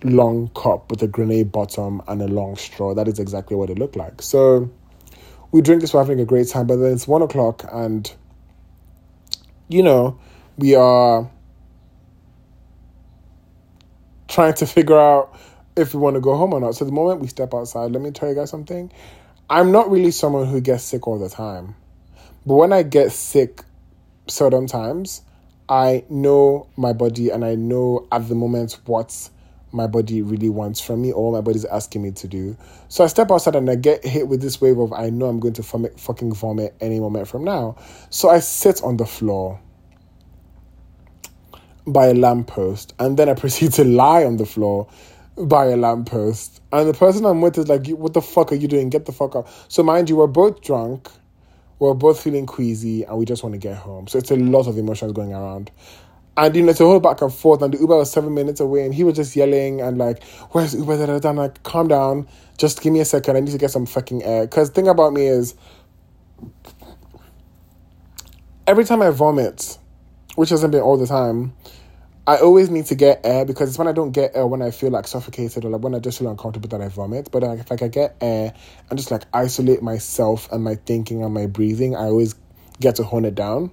long 0.05 0.49
cup 0.55 0.91
with 0.91 1.03
a 1.03 1.09
grenade 1.09 1.51
bottom 1.51 2.01
and 2.07 2.23
a 2.23 2.29
long 2.29 2.57
straw. 2.57 2.95
That 2.95 3.09
is 3.09 3.19
exactly 3.19 3.57
what 3.57 3.69
it 3.69 3.79
looked 3.79 3.97
like. 3.97 4.23
So 4.23 4.71
we 5.51 5.63
drink 5.63 5.81
this, 5.81 5.93
we're 5.93 6.01
having 6.01 6.21
a 6.21 6.25
great 6.25 6.49
time, 6.49 6.69
but 6.69 6.77
then 6.77 6.93
it's 6.93 7.09
one 7.09 7.23
o'clock 7.23 7.65
and 7.73 8.11
you 9.69 9.83
know, 9.83 10.17
we 10.57 10.77
are 10.77 11.29
trying 14.29 14.55
to 14.55 14.67
figure 14.67 14.99
out 14.99 15.37
if 15.77 15.93
we 15.93 15.99
want 15.99 16.15
to 16.15 16.21
go 16.21 16.37
home 16.37 16.53
or 16.53 16.61
not. 16.61 16.77
So 16.77 16.85
the 16.85 16.93
moment 16.93 17.21
we 17.21 17.27
step 17.27 17.53
outside, 17.53 17.91
let 17.91 18.01
me 18.01 18.13
tell 18.13 18.29
you 18.29 18.37
guys 18.37 18.49
something. 18.49 18.93
I'm 19.51 19.73
not 19.73 19.91
really 19.91 20.13
someone 20.13 20.47
who 20.47 20.61
gets 20.61 20.85
sick 20.85 21.09
all 21.09 21.19
the 21.19 21.29
time. 21.29 21.75
But 22.47 22.55
when 22.55 22.73
I 22.73 22.85
get 22.85 23.11
sick 23.11 23.65
certain 24.29 24.69
times, 24.69 25.23
I 25.69 26.05
know 26.09 26.69
my 26.77 26.93
body 26.93 27.31
and 27.31 27.45
I 27.45 27.57
know 27.57 28.07
at 28.13 28.29
the 28.29 28.37
moment 28.37 28.79
what 28.87 29.31
my 29.73 29.89
body 29.89 30.23
really 30.23 30.49
wants 30.49 30.81
from 30.81 31.03
me 31.03 31.11
or 31.11 31.33
my 31.33 31.41
body's 31.41 31.65
asking 31.65 32.03
me 32.03 32.13
to 32.13 32.29
do. 32.29 32.57
So 32.89 33.03
I 33.03 33.09
step 33.09 33.33
outside 33.33 33.57
and 33.57 33.69
I 33.69 33.75
get 33.75 34.05
hit 34.05 34.29
with 34.29 34.41
this 34.41 34.61
wave 34.61 34.79
of 34.79 34.93
I 34.93 35.11
know 35.11 35.27
I'm 35.27 35.41
going 35.41 35.55
to 35.55 35.63
vomit, 35.63 35.99
fucking 35.99 36.35
vomit 36.35 36.77
any 36.81 37.01
moment 37.01 37.27
from 37.27 37.43
now. 37.43 37.77
So 38.11 38.31
I 38.31 38.39
sit 38.39 38.81
on 38.85 38.97
the 38.97 39.07
floor 39.07 39.61
by 41.85 42.07
a 42.07 42.15
lamppost 42.15 42.95
and 43.01 43.17
then 43.17 43.29
I 43.29 43.35
proceed 43.45 43.73
to 43.73 43.85
lie 43.85 44.25
on 44.25 44.37
the 44.37 44.47
floor 44.47 44.89
by 45.37 45.67
a 45.67 45.77
lamppost. 45.77 46.63
And 46.73 46.89
the 46.89 46.95
person 46.95 47.25
I'm 47.25 47.41
with 47.41 47.59
is 47.59 47.67
like, 47.67 47.89
What 47.89 48.15
the 48.15 48.23
fuck 48.23 48.53
are 48.53 48.57
you 48.57 48.69
doing? 48.69 48.89
Get 48.89 49.05
the 49.05 49.13
fuck 49.13 49.35
up. 49.35 49.49
So, 49.67 49.83
mind 49.83 50.09
you, 50.09 50.17
we're 50.17 50.29
both 50.29 50.63
drunk 50.63 51.11
we're 51.79 51.95
both 51.95 52.21
feeling 52.21 52.47
queasy 52.47 53.05
and 53.05 53.19
we 53.19 53.25
just 53.25 53.43
want 53.43 53.55
to 53.55 53.59
get 53.59 53.77
home. 53.77 54.07
So 54.09 54.19
it's 54.19 54.31
a 54.31 54.37
lot 54.37 54.67
of 54.67 54.79
emotions 54.79 55.13
going 55.13 55.33
around. 55.33 55.71
And 56.39 56.55
you 56.55 56.63
know, 56.63 56.71
it's 56.71 56.81
a 56.81 56.85
whole 56.85 57.01
back 57.01 57.23
and 57.23 57.33
forth, 57.33 57.63
and 57.63 57.73
the 57.73 57.79
Uber 57.79 57.97
was 57.97 58.11
seven 58.11 58.35
minutes 58.35 58.61
away, 58.61 58.85
and 58.85 58.95
he 58.95 59.05
was 59.05 59.17
just 59.17 59.35
yelling 59.35 59.81
and 59.81 59.97
like, 59.97 60.23
"Where's 60.51 60.75
Uber?" 60.75 60.99
Da, 60.99 61.07
da, 61.07 61.19
da. 61.19 61.31
Like, 61.31 61.63
"Calm 61.63 61.89
down, 61.89 62.29
just 62.59 62.83
give 62.83 62.93
me 62.93 63.01
a 63.01 63.07
second. 63.07 63.37
I 63.37 63.41
need 63.41 63.53
to 63.53 63.59
get 63.59 63.71
some 63.71 63.87
fucking 63.87 64.23
air." 64.23 64.43
Because 64.43 64.69
thing 64.69 64.87
about 64.87 65.15
me 65.15 65.27
is, 65.27 65.55
every 68.67 68.85
time 68.85 69.01
I 69.01 69.09
vomit, 69.09 69.79
which 70.35 70.51
hasn't 70.51 70.73
been 70.73 70.83
all 70.83 70.99
the 70.99 71.07
time, 71.07 71.55
I 72.29 72.39
always 72.39 72.71
need 72.71 72.87
to 72.87 72.97
get 72.97 73.21
air 73.23 73.45
because 73.45 73.69
it's 73.69 73.79
when 73.79 73.87
I 73.87 73.93
don't 73.93 74.11
get 74.11 74.33
air 74.35 74.47
when 74.47 74.61
I 74.61 74.73
feel 74.73 74.91
like 74.91 75.07
suffocated 75.07 75.65
or 75.65 75.71
like 75.71 75.81
when 75.81 75.95
I 75.95 76.01
just 76.01 76.19
feel 76.19 76.29
uncomfortable 76.29 76.69
that 76.71 76.81
I 76.81 76.89
vomit. 76.89 77.31
But 77.31 77.45
like, 77.45 77.61
if 77.61 77.71
I 77.71 77.77
get 77.77 78.17
air 78.21 78.53
and 78.91 78.99
just 78.99 79.13
like 79.13 79.23
isolate 79.33 79.81
myself 79.81 80.51
and 80.51 80.65
my 80.65 80.75
thinking 80.75 81.23
and 81.23 81.33
my 81.33 81.47
breathing, 81.47 81.95
I 81.95 82.07
always 82.07 82.35
get 82.81 82.97
to 82.97 83.05
hone 83.05 83.25
it 83.25 83.37
down. 83.37 83.71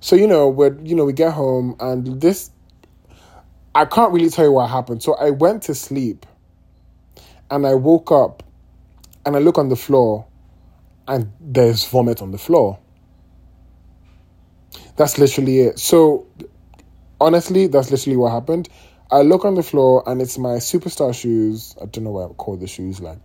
So 0.00 0.16
you 0.16 0.26
know, 0.26 0.48
we 0.48 0.70
you 0.82 0.96
know 0.96 1.04
we 1.04 1.12
get 1.12 1.32
home 1.32 1.76
and 1.78 2.20
this 2.20 2.50
I 3.74 3.84
can't 3.84 4.12
really 4.12 4.30
tell 4.30 4.46
you 4.46 4.52
what 4.52 4.68
happened. 4.68 5.02
So 5.02 5.14
I 5.14 5.30
went 5.30 5.62
to 5.64 5.74
sleep 5.74 6.26
and 7.50 7.66
I 7.66 7.74
woke 7.74 8.10
up 8.10 8.42
and 9.24 9.36
I 9.36 9.38
look 9.38 9.58
on 9.58 9.68
the 9.68 9.76
floor 9.76 10.26
and 11.06 11.30
there's 11.40 11.84
vomit 11.84 12.20
on 12.20 12.32
the 12.32 12.38
floor. 12.38 12.78
That's 14.96 15.18
literally 15.18 15.60
it. 15.60 15.78
So 15.78 16.26
honestly, 17.20 17.66
that's 17.66 17.90
literally 17.90 18.16
what 18.16 18.32
happened. 18.32 18.68
I 19.10 19.22
look 19.22 19.44
on 19.44 19.54
the 19.54 19.62
floor 19.62 20.02
and 20.06 20.20
it's 20.20 20.36
my 20.36 20.56
superstar 20.56 21.14
shoes. 21.14 21.76
I 21.80 21.86
don't 21.86 22.04
know 22.04 22.10
why 22.10 22.24
I 22.24 22.28
call 22.28 22.56
the 22.56 22.66
shoes 22.66 23.00
like. 23.00 23.18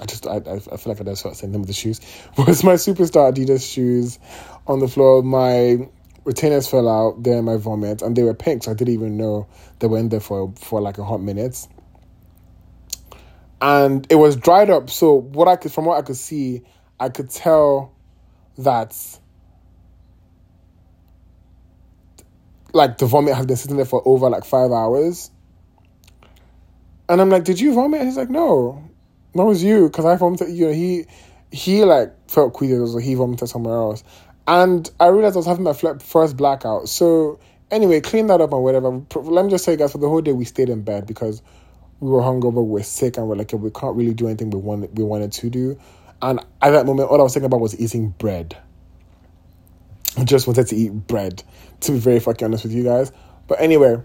I 0.00 0.06
just 0.06 0.26
I, 0.26 0.36
I 0.36 0.58
feel 0.58 0.80
like 0.86 1.00
I 1.00 1.04
just 1.04 1.20
start 1.20 1.36
saying 1.36 1.52
them 1.52 1.62
with 1.62 1.68
the 1.68 1.74
shoes. 1.74 2.00
But 2.36 2.48
it's 2.48 2.64
my 2.64 2.74
superstar 2.74 3.32
Adidas 3.32 3.70
shoes 3.70 4.18
on 4.66 4.80
the 4.80 4.88
floor. 4.88 5.22
My 5.22 5.88
retainers 6.24 6.68
fell 6.68 6.88
out. 6.88 7.22
They're 7.22 7.38
in 7.38 7.44
my 7.44 7.58
vomit, 7.58 8.02
and 8.02 8.16
they 8.16 8.24
were 8.24 8.34
pink, 8.34 8.64
so 8.64 8.72
I 8.72 8.74
didn't 8.74 8.94
even 8.94 9.16
know 9.16 9.46
they 9.78 9.86
were 9.86 9.98
in 9.98 10.08
there 10.08 10.20
for 10.20 10.52
for 10.56 10.80
like 10.80 10.98
a 10.98 11.04
hot 11.04 11.20
minute. 11.20 11.66
And 13.60 14.04
it 14.10 14.16
was 14.16 14.34
dried 14.34 14.68
up. 14.68 14.90
So 14.90 15.14
what 15.14 15.46
I 15.46 15.54
could 15.54 15.72
from 15.72 15.84
what 15.84 15.98
I 15.98 16.02
could 16.02 16.16
see, 16.16 16.62
I 16.98 17.08
could 17.08 17.30
tell 17.30 17.92
that 18.58 18.96
like 22.74 22.98
the 22.98 23.06
vomit 23.06 23.34
had 23.34 23.46
been 23.46 23.56
sitting 23.56 23.76
there 23.76 23.86
for 23.86 24.02
over 24.04 24.28
like 24.28 24.44
five 24.44 24.72
hours. 24.72 25.30
And 27.08 27.20
I'm 27.20 27.30
like, 27.30 27.44
did 27.44 27.60
you 27.60 27.74
vomit? 27.74 28.02
He's 28.02 28.16
like, 28.16 28.30
no, 28.30 28.82
that 29.34 29.44
was 29.44 29.62
you 29.62 29.88
because 29.88 30.04
I 30.04 30.16
vomited. 30.16 30.50
You 30.50 30.66
know, 30.66 30.72
he 30.72 31.06
he 31.50 31.84
like 31.84 32.12
felt 32.28 32.52
queasy, 32.52 32.74
so 32.86 32.98
he 32.98 33.14
vomited 33.14 33.48
somewhere 33.48 33.76
else. 33.76 34.02
And 34.46 34.90
I 35.00 35.06
realized 35.06 35.36
I 35.36 35.38
was 35.38 35.46
having 35.46 35.64
my 35.64 35.72
first 35.72 36.36
blackout. 36.36 36.88
So 36.88 37.38
anyway, 37.70 38.00
clean 38.00 38.26
that 38.26 38.40
up 38.40 38.52
and 38.52 38.62
whatever. 38.62 38.90
Let 39.14 39.44
me 39.44 39.50
just 39.50 39.64
say, 39.64 39.76
guys, 39.76 39.92
for 39.92 39.98
the 39.98 40.08
whole 40.08 40.20
day 40.20 40.32
we 40.32 40.44
stayed 40.44 40.68
in 40.68 40.82
bed 40.82 41.06
because 41.06 41.42
we 42.00 42.10
were 42.10 42.20
hungover, 42.20 42.56
we 42.56 42.62
we're 42.62 42.82
sick, 42.82 43.16
and 43.16 43.28
we're 43.28 43.36
like, 43.36 43.52
we 43.52 43.70
can't 43.70 43.96
really 43.96 44.14
do 44.14 44.26
anything 44.26 44.50
we 44.50 44.58
wanted 44.58 44.96
we 44.98 45.04
wanted 45.04 45.32
to 45.32 45.50
do. 45.50 45.78
And 46.20 46.40
at 46.60 46.70
that 46.70 46.86
moment, 46.86 47.10
all 47.10 47.20
I 47.20 47.22
was 47.22 47.34
thinking 47.34 47.46
about 47.46 47.60
was 47.60 47.78
eating 47.78 48.10
bread. 48.10 48.56
I 50.16 50.24
just 50.24 50.46
wanted 50.46 50.68
to 50.68 50.76
eat 50.76 50.92
bread, 50.92 51.42
to 51.80 51.92
be 51.92 51.98
very 51.98 52.20
fucking 52.20 52.44
honest 52.44 52.64
with 52.64 52.72
you 52.72 52.84
guys. 52.84 53.10
But 53.48 53.60
anyway, 53.60 53.96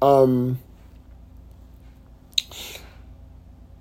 um, 0.00 0.58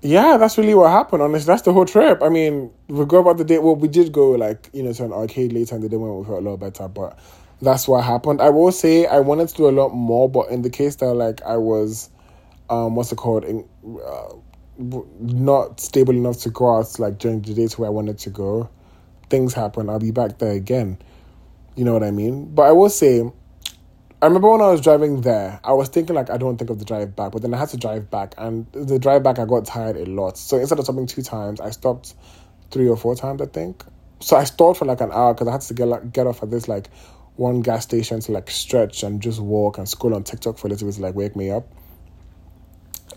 yeah, 0.01 0.38
that's 0.38 0.57
really 0.57 0.75
what 0.75 0.91
happened. 0.91 1.21
Honestly, 1.21 1.47
that's 1.47 1.63
the 1.63 1.73
whole 1.73 1.85
trip. 1.85 2.21
I 2.21 2.29
mean, 2.29 2.71
we 2.88 3.05
go 3.05 3.19
about 3.19 3.38
the 3.38 3.45
day. 3.45 3.57
Well, 3.57 3.75
we 3.75 3.88
did 3.88 4.11
go 4.11 4.31
like 4.31 4.69
you 4.73 4.83
know 4.83 4.93
to 4.93 5.05
an 5.05 5.13
arcade 5.13 5.53
later, 5.53 5.75
and 5.75 5.83
the 5.83 5.89
day 5.89 5.97
when 5.97 6.17
we 6.17 6.25
felt 6.25 6.43
a 6.43 6.49
lot 6.49 6.57
better. 6.57 6.88
But 6.88 7.17
that's 7.61 7.88
what 7.88 8.03
happened. 8.03 8.41
I 8.41 8.49
will 8.49 8.71
say 8.71 9.05
I 9.05 9.19
wanted 9.19 9.47
to 9.49 9.55
do 9.55 9.69
a 9.69 9.71
lot 9.71 9.89
more, 9.89 10.29
but 10.29 10.49
in 10.49 10.61
the 10.61 10.69
case 10.69 10.97
that 10.97 11.13
like 11.13 11.41
I 11.43 11.57
was, 11.57 12.09
um, 12.69 12.95
what's 12.95 13.11
it 13.11 13.15
called? 13.15 13.45
In, 13.45 13.67
uh, 14.05 14.33
not 14.77 15.79
stable 15.79 16.13
enough 16.13 16.39
to 16.41 16.49
go 16.49 16.75
out 16.75 16.99
like 16.99 17.17
during 17.17 17.41
the 17.41 17.53
days 17.53 17.79
where 17.79 17.88
I 17.88 17.91
wanted 17.91 18.19
to 18.19 18.29
go 18.29 18.69
things 19.29 19.53
happen, 19.53 19.89
I'll 19.89 19.99
be 19.99 20.11
back 20.11 20.39
there 20.39 20.53
again. 20.53 20.97
You 21.75 21.83
know 21.83 21.93
what 21.93 22.03
I 22.03 22.11
mean? 22.11 22.53
But 22.53 22.63
I 22.63 22.71
will 22.71 22.89
say, 22.89 23.29
I 24.21 24.25
remember 24.25 24.49
when 24.49 24.61
I 24.61 24.69
was 24.69 24.81
driving 24.81 25.21
there, 25.21 25.59
I 25.63 25.73
was 25.73 25.89
thinking 25.89 26.15
like 26.15 26.29
I 26.29 26.38
don't 26.38 26.57
think 26.57 26.69
of 26.69 26.79
the 26.79 26.85
drive 26.85 27.15
back, 27.15 27.31
but 27.31 27.41
then 27.41 27.53
I 27.53 27.57
had 27.57 27.69
to 27.69 27.77
drive 27.77 28.09
back, 28.09 28.33
and 28.38 28.65
the 28.71 28.97
drive 28.97 29.23
back 29.23 29.39
I 29.39 29.45
got 29.45 29.65
tired 29.65 29.97
a 29.97 30.05
lot. 30.05 30.38
So 30.38 30.57
instead 30.57 30.79
of 30.79 30.85
stopping 30.85 31.07
two 31.07 31.21
times, 31.21 31.59
I 31.59 31.69
stopped 31.71 32.15
three 32.71 32.88
or 32.88 32.97
four 32.97 33.15
times, 33.15 33.41
I 33.41 33.45
think. 33.45 33.83
So 34.21 34.38
I 34.38 34.45
stalled 34.45 34.77
for 34.77 34.85
like 34.85 35.01
an 35.01 35.11
hour 35.11 35.33
because 35.33 35.47
I 35.47 35.51
had 35.51 35.61
to 35.61 35.73
get 35.73 35.88
like 35.88 36.13
get 36.13 36.27
off 36.27 36.41
at 36.41 36.49
this 36.49 36.67
like 36.67 36.89
one 37.35 37.61
gas 37.61 37.83
station 37.83 38.21
to 38.21 38.31
like 38.31 38.49
stretch 38.49 39.03
and 39.03 39.21
just 39.21 39.41
walk 39.41 39.77
and 39.77 39.88
scroll 39.88 40.15
on 40.15 40.23
TikTok 40.23 40.57
for 40.57 40.67
a 40.67 40.69
little 40.69 40.88
bit 40.88 40.95
to 40.95 41.01
like 41.01 41.15
wake 41.15 41.35
me 41.35 41.51
up 41.51 41.67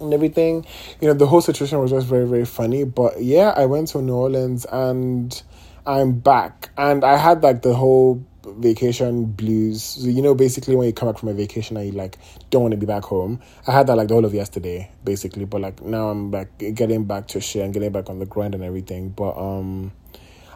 and 0.00 0.12
everything. 0.12 0.66
You 1.00 1.08
know, 1.08 1.14
the 1.14 1.26
whole 1.26 1.40
situation 1.40 1.78
was 1.78 1.90
just 1.90 2.06
very, 2.06 2.26
very 2.26 2.44
funny. 2.44 2.84
But 2.84 3.22
yeah, 3.22 3.52
I 3.56 3.66
went 3.66 3.88
to 3.88 4.02
New 4.02 4.14
Orleans 4.14 4.66
and 4.70 5.40
I'm 5.88 6.18
back. 6.18 6.68
And 6.76 7.02
I 7.02 7.16
had 7.16 7.42
like 7.42 7.62
the 7.62 7.72
whole 7.72 8.22
vacation 8.44 9.24
blues. 9.24 9.82
So, 9.82 10.06
you 10.06 10.20
know, 10.20 10.34
basically 10.34 10.76
when 10.76 10.86
you 10.86 10.92
come 10.92 11.08
back 11.08 11.18
from 11.18 11.30
a 11.30 11.32
vacation 11.32 11.78
and 11.78 11.86
you 11.86 11.92
like 11.92 12.18
don't 12.50 12.60
want 12.60 12.72
to 12.72 12.76
be 12.78 12.84
back 12.84 13.04
home. 13.04 13.40
I 13.66 13.72
had 13.72 13.86
that 13.86 13.96
like 13.96 14.08
the 14.08 14.14
whole 14.14 14.26
of 14.26 14.34
yesterday, 14.34 14.90
basically. 15.02 15.46
But 15.46 15.62
like 15.62 15.82
now 15.82 16.10
I'm 16.10 16.30
like 16.30 16.58
getting 16.58 17.06
back 17.06 17.28
to 17.28 17.40
shit 17.40 17.64
and 17.64 17.72
getting 17.72 17.90
back 17.90 18.10
on 18.10 18.18
the 18.18 18.26
grind 18.26 18.54
and 18.54 18.62
everything. 18.62 19.08
But 19.08 19.38
um 19.38 19.92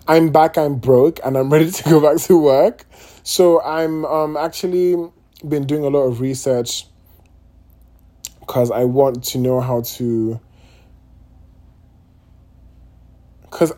I'm 0.06 0.32
back, 0.32 0.58
I'm 0.58 0.76
broke, 0.76 1.18
and 1.24 1.38
I'm 1.38 1.50
ready 1.52 1.70
to 1.70 1.84
go 1.84 2.00
back 2.00 2.22
to 2.24 2.38
work. 2.38 2.84
So 3.22 3.62
I'm 3.62 4.04
um 4.04 4.36
actually 4.36 4.96
been 5.48 5.66
doing 5.66 5.82
a 5.82 5.88
lot 5.88 6.02
of 6.02 6.20
research 6.20 6.86
because 8.40 8.70
I 8.70 8.84
want 8.84 9.24
to 9.24 9.38
know 9.38 9.60
how 9.60 9.80
to 9.80 10.38
because 13.40 13.72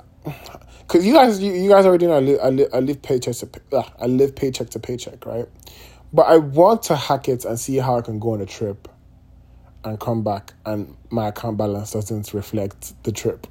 because 0.87 1.07
you 1.07 1.15
guys, 1.15 1.41
you, 1.41 1.53
you 1.53 1.69
guys 1.69 1.87
already 1.87 2.07
know 2.07 2.15
I 2.15 2.21
live, 2.21 2.71
I 2.73 2.77
I 2.77 2.81
live 2.81 3.03
paycheck 3.03 3.35
to 3.37 3.49
uh, 3.73 3.83
I 4.01 4.07
live 4.07 4.37
paycheck 4.37 4.71
to 4.71 4.79
paycheck, 4.79 5.25
right? 5.27 5.49
But 6.13 6.23
I 6.23 6.37
want 6.37 6.85
to 6.85 6.97
hack 6.97 7.29
it 7.29 7.45
and 7.45 7.59
see 7.59 7.77
how 7.77 7.99
I 7.99 8.03
can 8.03 8.19
go 8.19 8.33
on 8.33 8.41
a 8.41 8.47
trip, 8.47 8.89
and 9.83 9.99
come 9.99 10.23
back, 10.23 10.55
and 10.65 10.97
my 11.11 11.29
account 11.29 11.57
balance 11.57 11.93
doesn't 11.93 12.33
reflect 12.35 13.03
the 13.05 13.13
trip. 13.13 13.47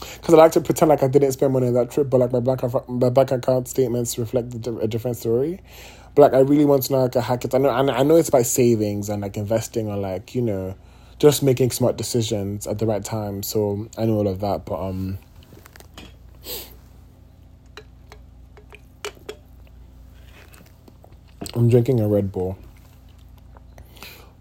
Because 0.00 0.34
I 0.34 0.38
like 0.38 0.52
to 0.52 0.60
pretend 0.60 0.88
like 0.88 1.02
I 1.02 1.08
didn't 1.08 1.32
spend 1.32 1.52
money 1.52 1.66
on 1.66 1.74
that 1.74 1.90
trip, 1.90 2.08
but 2.08 2.20
like 2.20 2.32
my 2.32 2.40
bank 2.40 2.62
my 2.88 3.10
bank 3.10 3.32
account 3.32 3.68
statements 3.68 4.18
reflect 4.18 4.54
a 4.54 4.88
different 4.88 5.16
story. 5.16 5.60
But 6.14 6.22
like 6.22 6.34
I 6.34 6.40
really 6.40 6.64
want 6.64 6.84
to 6.84 6.92
know 6.92 6.98
how 7.00 7.04
I 7.06 7.08
can 7.08 7.22
hack 7.22 7.44
it. 7.44 7.54
I 7.54 7.58
know 7.58 7.70
I 7.70 8.02
know 8.02 8.16
it's 8.16 8.30
by 8.30 8.42
savings 8.42 9.08
and 9.08 9.22
like 9.22 9.36
investing 9.36 9.88
or 9.88 9.96
like 9.96 10.34
you 10.34 10.42
know, 10.42 10.74
just 11.18 11.42
making 11.42 11.70
smart 11.70 11.96
decisions 11.96 12.66
at 12.66 12.78
the 12.78 12.86
right 12.86 13.04
time. 13.04 13.42
So 13.42 13.88
I 13.98 14.06
know 14.06 14.14
all 14.14 14.28
of 14.28 14.40
that, 14.40 14.64
but 14.64 14.80
um 14.80 15.18
I'm 21.54 21.68
drinking 21.68 22.00
a 22.00 22.08
Red 22.08 22.30
Bull. 22.30 22.56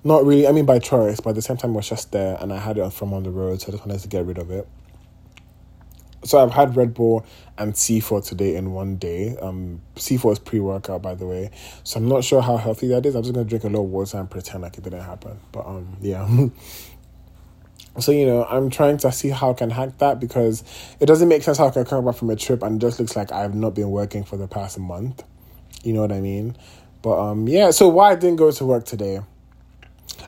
Not 0.03 0.25
really, 0.25 0.47
I 0.47 0.51
mean 0.51 0.65
by 0.65 0.79
choice, 0.79 1.19
but 1.19 1.31
at 1.31 1.35
the 1.35 1.41
same 1.41 1.57
time 1.57 1.71
it 1.71 1.75
was 1.75 1.89
just 1.89 2.11
there 2.11 2.37
and 2.39 2.53
I 2.53 2.57
had 2.57 2.77
it 2.77 2.89
from 2.93 3.13
on 3.13 3.23
the 3.23 3.31
road, 3.31 3.61
so 3.61 3.67
I 3.67 3.71
just 3.71 3.85
wanted 3.85 4.01
to 4.01 4.07
get 4.07 4.25
rid 4.25 4.37
of 4.37 4.51
it. 4.51 4.67
So 6.23 6.37
I've 6.37 6.51
had 6.51 6.75
Red 6.75 6.93
Bull 6.93 7.25
and 7.57 7.73
C4 7.73 8.25
today 8.25 8.55
in 8.55 8.73
one 8.73 8.97
day. 8.97 9.37
Um, 9.37 9.81
C4 9.95 10.33
is 10.33 10.39
pre 10.39 10.59
workout, 10.59 11.01
by 11.01 11.15
the 11.15 11.25
way. 11.25 11.49
So 11.83 11.97
I'm 11.97 12.07
not 12.07 12.23
sure 12.23 12.41
how 12.41 12.57
healthy 12.57 12.87
that 12.89 13.05
is. 13.05 13.15
I'm 13.15 13.23
just 13.23 13.33
gonna 13.33 13.47
drink 13.47 13.63
a 13.63 13.67
little 13.67 13.87
water 13.87 14.17
and 14.17 14.29
pretend 14.29 14.63
like 14.63 14.77
it 14.77 14.83
didn't 14.83 15.01
happen. 15.01 15.39
But 15.51 15.65
um, 15.65 15.97
yeah. 16.01 16.27
so 17.99 18.11
you 18.11 18.25
know, 18.25 18.43
I'm 18.45 18.69
trying 18.69 18.97
to 18.97 19.11
see 19.11 19.29
how 19.29 19.51
I 19.51 19.53
can 19.53 19.69
hack 19.69 19.97
that 19.99 20.19
because 20.19 20.63
it 20.99 21.05
doesn't 21.05 21.27
make 21.27 21.43
sense 21.43 21.57
how 21.57 21.67
I 21.67 21.71
can 21.71 21.85
come 21.85 22.05
back 22.05 22.15
from 22.15 22.29
a 22.29 22.35
trip 22.35 22.63
and 22.63 22.81
it 22.81 22.85
just 22.85 22.99
looks 22.99 23.15
like 23.15 23.31
I've 23.31 23.55
not 23.55 23.73
been 23.73 23.89
working 23.89 24.23
for 24.23 24.35
the 24.35 24.47
past 24.47 24.77
month. 24.77 25.23
You 25.83 25.93
know 25.93 26.01
what 26.01 26.11
I 26.11 26.19
mean? 26.19 26.57
But 27.01 27.19
um, 27.19 27.47
yeah. 27.47 27.71
So 27.71 27.87
why 27.87 28.11
I 28.11 28.15
didn't 28.15 28.37
go 28.37 28.51
to 28.51 28.65
work 28.65 28.85
today? 28.85 29.21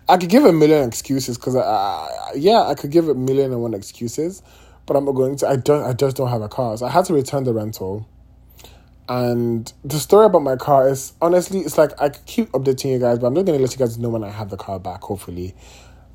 I 0.08 0.18
could 0.18 0.30
give 0.30 0.46
a 0.46 0.54
million 0.54 0.88
excuses 0.88 1.38
because 1.38 1.56
I, 1.56 1.62
I, 1.62 2.34
yeah, 2.36 2.64
I 2.64 2.76
could 2.76 2.92
give 2.92 3.08
a 3.08 3.16
million 3.16 3.52
and 3.52 3.62
one 3.62 3.74
excuses, 3.74 4.42
but 4.86 4.96
I'm 4.96 5.06
not 5.06 5.14
going 5.14 5.38
to. 5.38 5.48
I 5.48 5.56
don't. 5.56 5.84
I 5.84 5.94
just 5.94 6.18
don't 6.18 6.30
have 6.30 6.42
a 6.42 6.50
car, 6.50 6.78
so 6.78 6.86
I 6.86 6.90
had 6.90 7.06
to 7.06 7.14
return 7.14 7.44
the 7.44 7.54
rental. 7.54 8.08
And 9.10 9.72
the 9.84 10.00
story 10.00 10.26
about 10.28 10.44
my 10.44 10.56
car 10.56 10.88
is 10.90 11.14
honestly, 11.22 11.60
it's 11.60 11.78
like 11.78 12.00
I 12.00 12.10
keep 12.10 12.50
updating 12.52 12.92
you 12.92 13.00
guys, 13.00 13.20
but 13.20 13.28
I'm 13.28 13.34
not 13.34 13.46
gonna 13.46 13.60
let 13.60 13.72
you 13.72 13.78
guys 13.78 13.98
know 13.98 14.10
when 14.10 14.24
I 14.24 14.30
have 14.30 14.50
the 14.50 14.58
car 14.58 14.80
back. 14.80 15.02
Hopefully, 15.02 15.56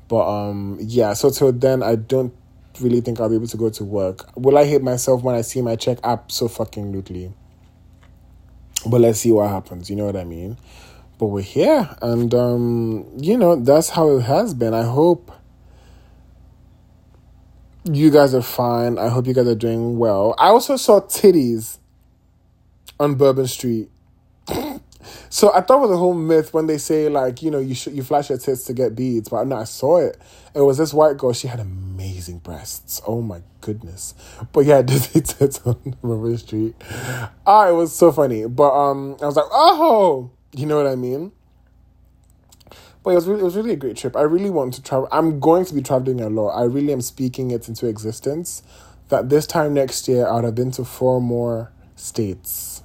but 0.07 0.27
um, 0.27 0.77
yeah. 0.81 1.13
So 1.13 1.29
till 1.29 1.51
then, 1.51 1.83
I 1.83 1.95
don't 1.95 2.33
really 2.79 3.01
think 3.01 3.19
I'll 3.19 3.29
be 3.29 3.35
able 3.35 3.47
to 3.47 3.57
go 3.57 3.69
to 3.69 3.83
work. 3.83 4.29
Will 4.35 4.57
I 4.57 4.65
hate 4.65 4.81
myself 4.81 5.23
when 5.23 5.35
I 5.35 5.41
see 5.41 5.61
my 5.61 5.75
check? 5.75 5.99
Absolutely. 6.03 7.33
But 8.85 9.01
let's 9.01 9.19
see 9.19 9.31
what 9.31 9.49
happens. 9.49 9.89
You 9.89 9.95
know 9.95 10.05
what 10.05 10.15
I 10.15 10.23
mean? 10.23 10.57
But 11.17 11.27
we're 11.27 11.41
here, 11.41 11.95
and 12.01 12.33
um, 12.33 13.07
you 13.17 13.37
know 13.37 13.55
that's 13.55 13.89
how 13.89 14.17
it 14.17 14.21
has 14.21 14.53
been. 14.53 14.73
I 14.73 14.83
hope 14.83 15.31
you 17.85 18.11
guys 18.11 18.35
are 18.35 18.41
fine. 18.41 18.97
I 18.99 19.07
hope 19.09 19.25
you 19.25 19.33
guys 19.33 19.47
are 19.47 19.55
doing 19.55 19.97
well. 19.97 20.35
I 20.37 20.49
also 20.49 20.75
saw 20.75 21.01
titties 21.01 21.79
on 22.99 23.15
Bourbon 23.15 23.47
Street. 23.47 23.89
So 25.29 25.53
I 25.53 25.61
thought 25.61 25.77
it 25.77 25.81
was 25.81 25.91
a 25.91 25.97
whole 25.97 26.13
myth 26.13 26.53
when 26.53 26.67
they 26.67 26.77
say 26.77 27.09
like 27.09 27.41
you 27.41 27.51
know 27.51 27.59
you 27.59 27.75
sh- 27.75 27.87
you 27.87 28.03
flash 28.03 28.29
your 28.29 28.37
tits 28.37 28.63
to 28.65 28.73
get 28.73 28.95
beads, 28.95 29.29
but 29.29 29.45
no, 29.45 29.57
I 29.57 29.63
saw 29.63 29.97
it. 29.97 30.17
It 30.53 30.61
was 30.61 30.77
this 30.77 30.93
white 30.93 31.17
girl. 31.17 31.33
She 31.33 31.47
had 31.47 31.59
amazing 31.59 32.39
breasts. 32.39 33.01
Oh 33.05 33.21
my 33.21 33.41
goodness. 33.61 34.15
But 34.53 34.61
yeah, 34.61 34.81
Disney 34.83 35.21
tits 35.21 35.61
on 35.65 35.95
Bourbon 36.01 36.37
Street. 36.37 36.75
Ah, 37.45 37.69
it 37.69 37.73
was 37.73 37.95
so 37.95 38.11
funny. 38.11 38.47
But 38.47 38.71
um, 38.73 39.17
I 39.21 39.25
was 39.25 39.35
like, 39.35 39.45
oh, 39.51 40.31
you 40.53 40.65
know 40.65 40.77
what 40.77 40.87
I 40.87 40.95
mean. 40.95 41.31
But 43.03 43.11
it 43.11 43.15
was 43.15 43.27
really, 43.27 43.41
it 43.41 43.45
was 43.45 43.55
really 43.55 43.71
a 43.73 43.77
great 43.77 43.97
trip. 43.97 44.15
I 44.15 44.21
really 44.21 44.49
want 44.49 44.73
to 44.73 44.83
travel. 44.83 45.07
I'm 45.11 45.39
going 45.39 45.65
to 45.65 45.73
be 45.73 45.81
traveling 45.81 46.21
a 46.21 46.29
lot. 46.29 46.49
I 46.49 46.63
really 46.63 46.91
am 46.91 47.01
speaking 47.01 47.51
it 47.51 47.67
into 47.67 47.87
existence. 47.87 48.63
That 49.09 49.29
this 49.29 49.47
time 49.47 49.73
next 49.73 50.09
year, 50.09 50.27
I 50.27 50.35
would 50.35 50.43
have 50.43 50.55
been 50.55 50.71
to 50.71 50.83
four 50.83 51.21
more 51.21 51.71
states 51.95 52.83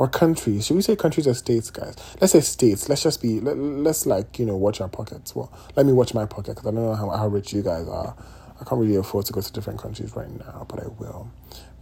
or 0.00 0.08
countries. 0.08 0.64
Should 0.64 0.76
we 0.76 0.80
say 0.80 0.96
countries 0.96 1.26
or 1.26 1.34
states, 1.34 1.68
guys? 1.68 1.94
Let's 2.22 2.32
say 2.32 2.40
states. 2.40 2.88
Let's 2.88 3.02
just 3.02 3.20
be. 3.20 3.38
Let, 3.38 3.58
let's 3.58 4.06
like 4.06 4.38
you 4.38 4.46
know 4.46 4.56
watch 4.56 4.80
our 4.80 4.88
pockets. 4.88 5.36
Well, 5.36 5.52
let 5.76 5.84
me 5.84 5.92
watch 5.92 6.14
my 6.14 6.24
pocket 6.24 6.52
because 6.52 6.66
I 6.66 6.70
don't 6.70 6.76
know 6.76 6.94
how, 6.94 7.10
how 7.10 7.28
rich 7.28 7.52
you 7.52 7.60
guys 7.60 7.86
are. 7.86 8.16
I 8.58 8.64
can't 8.64 8.80
really 8.80 8.96
afford 8.96 9.26
to 9.26 9.34
go 9.34 9.42
to 9.42 9.52
different 9.52 9.78
countries 9.78 10.16
right 10.16 10.30
now, 10.30 10.64
but 10.70 10.82
I 10.82 10.86
will. 10.98 11.30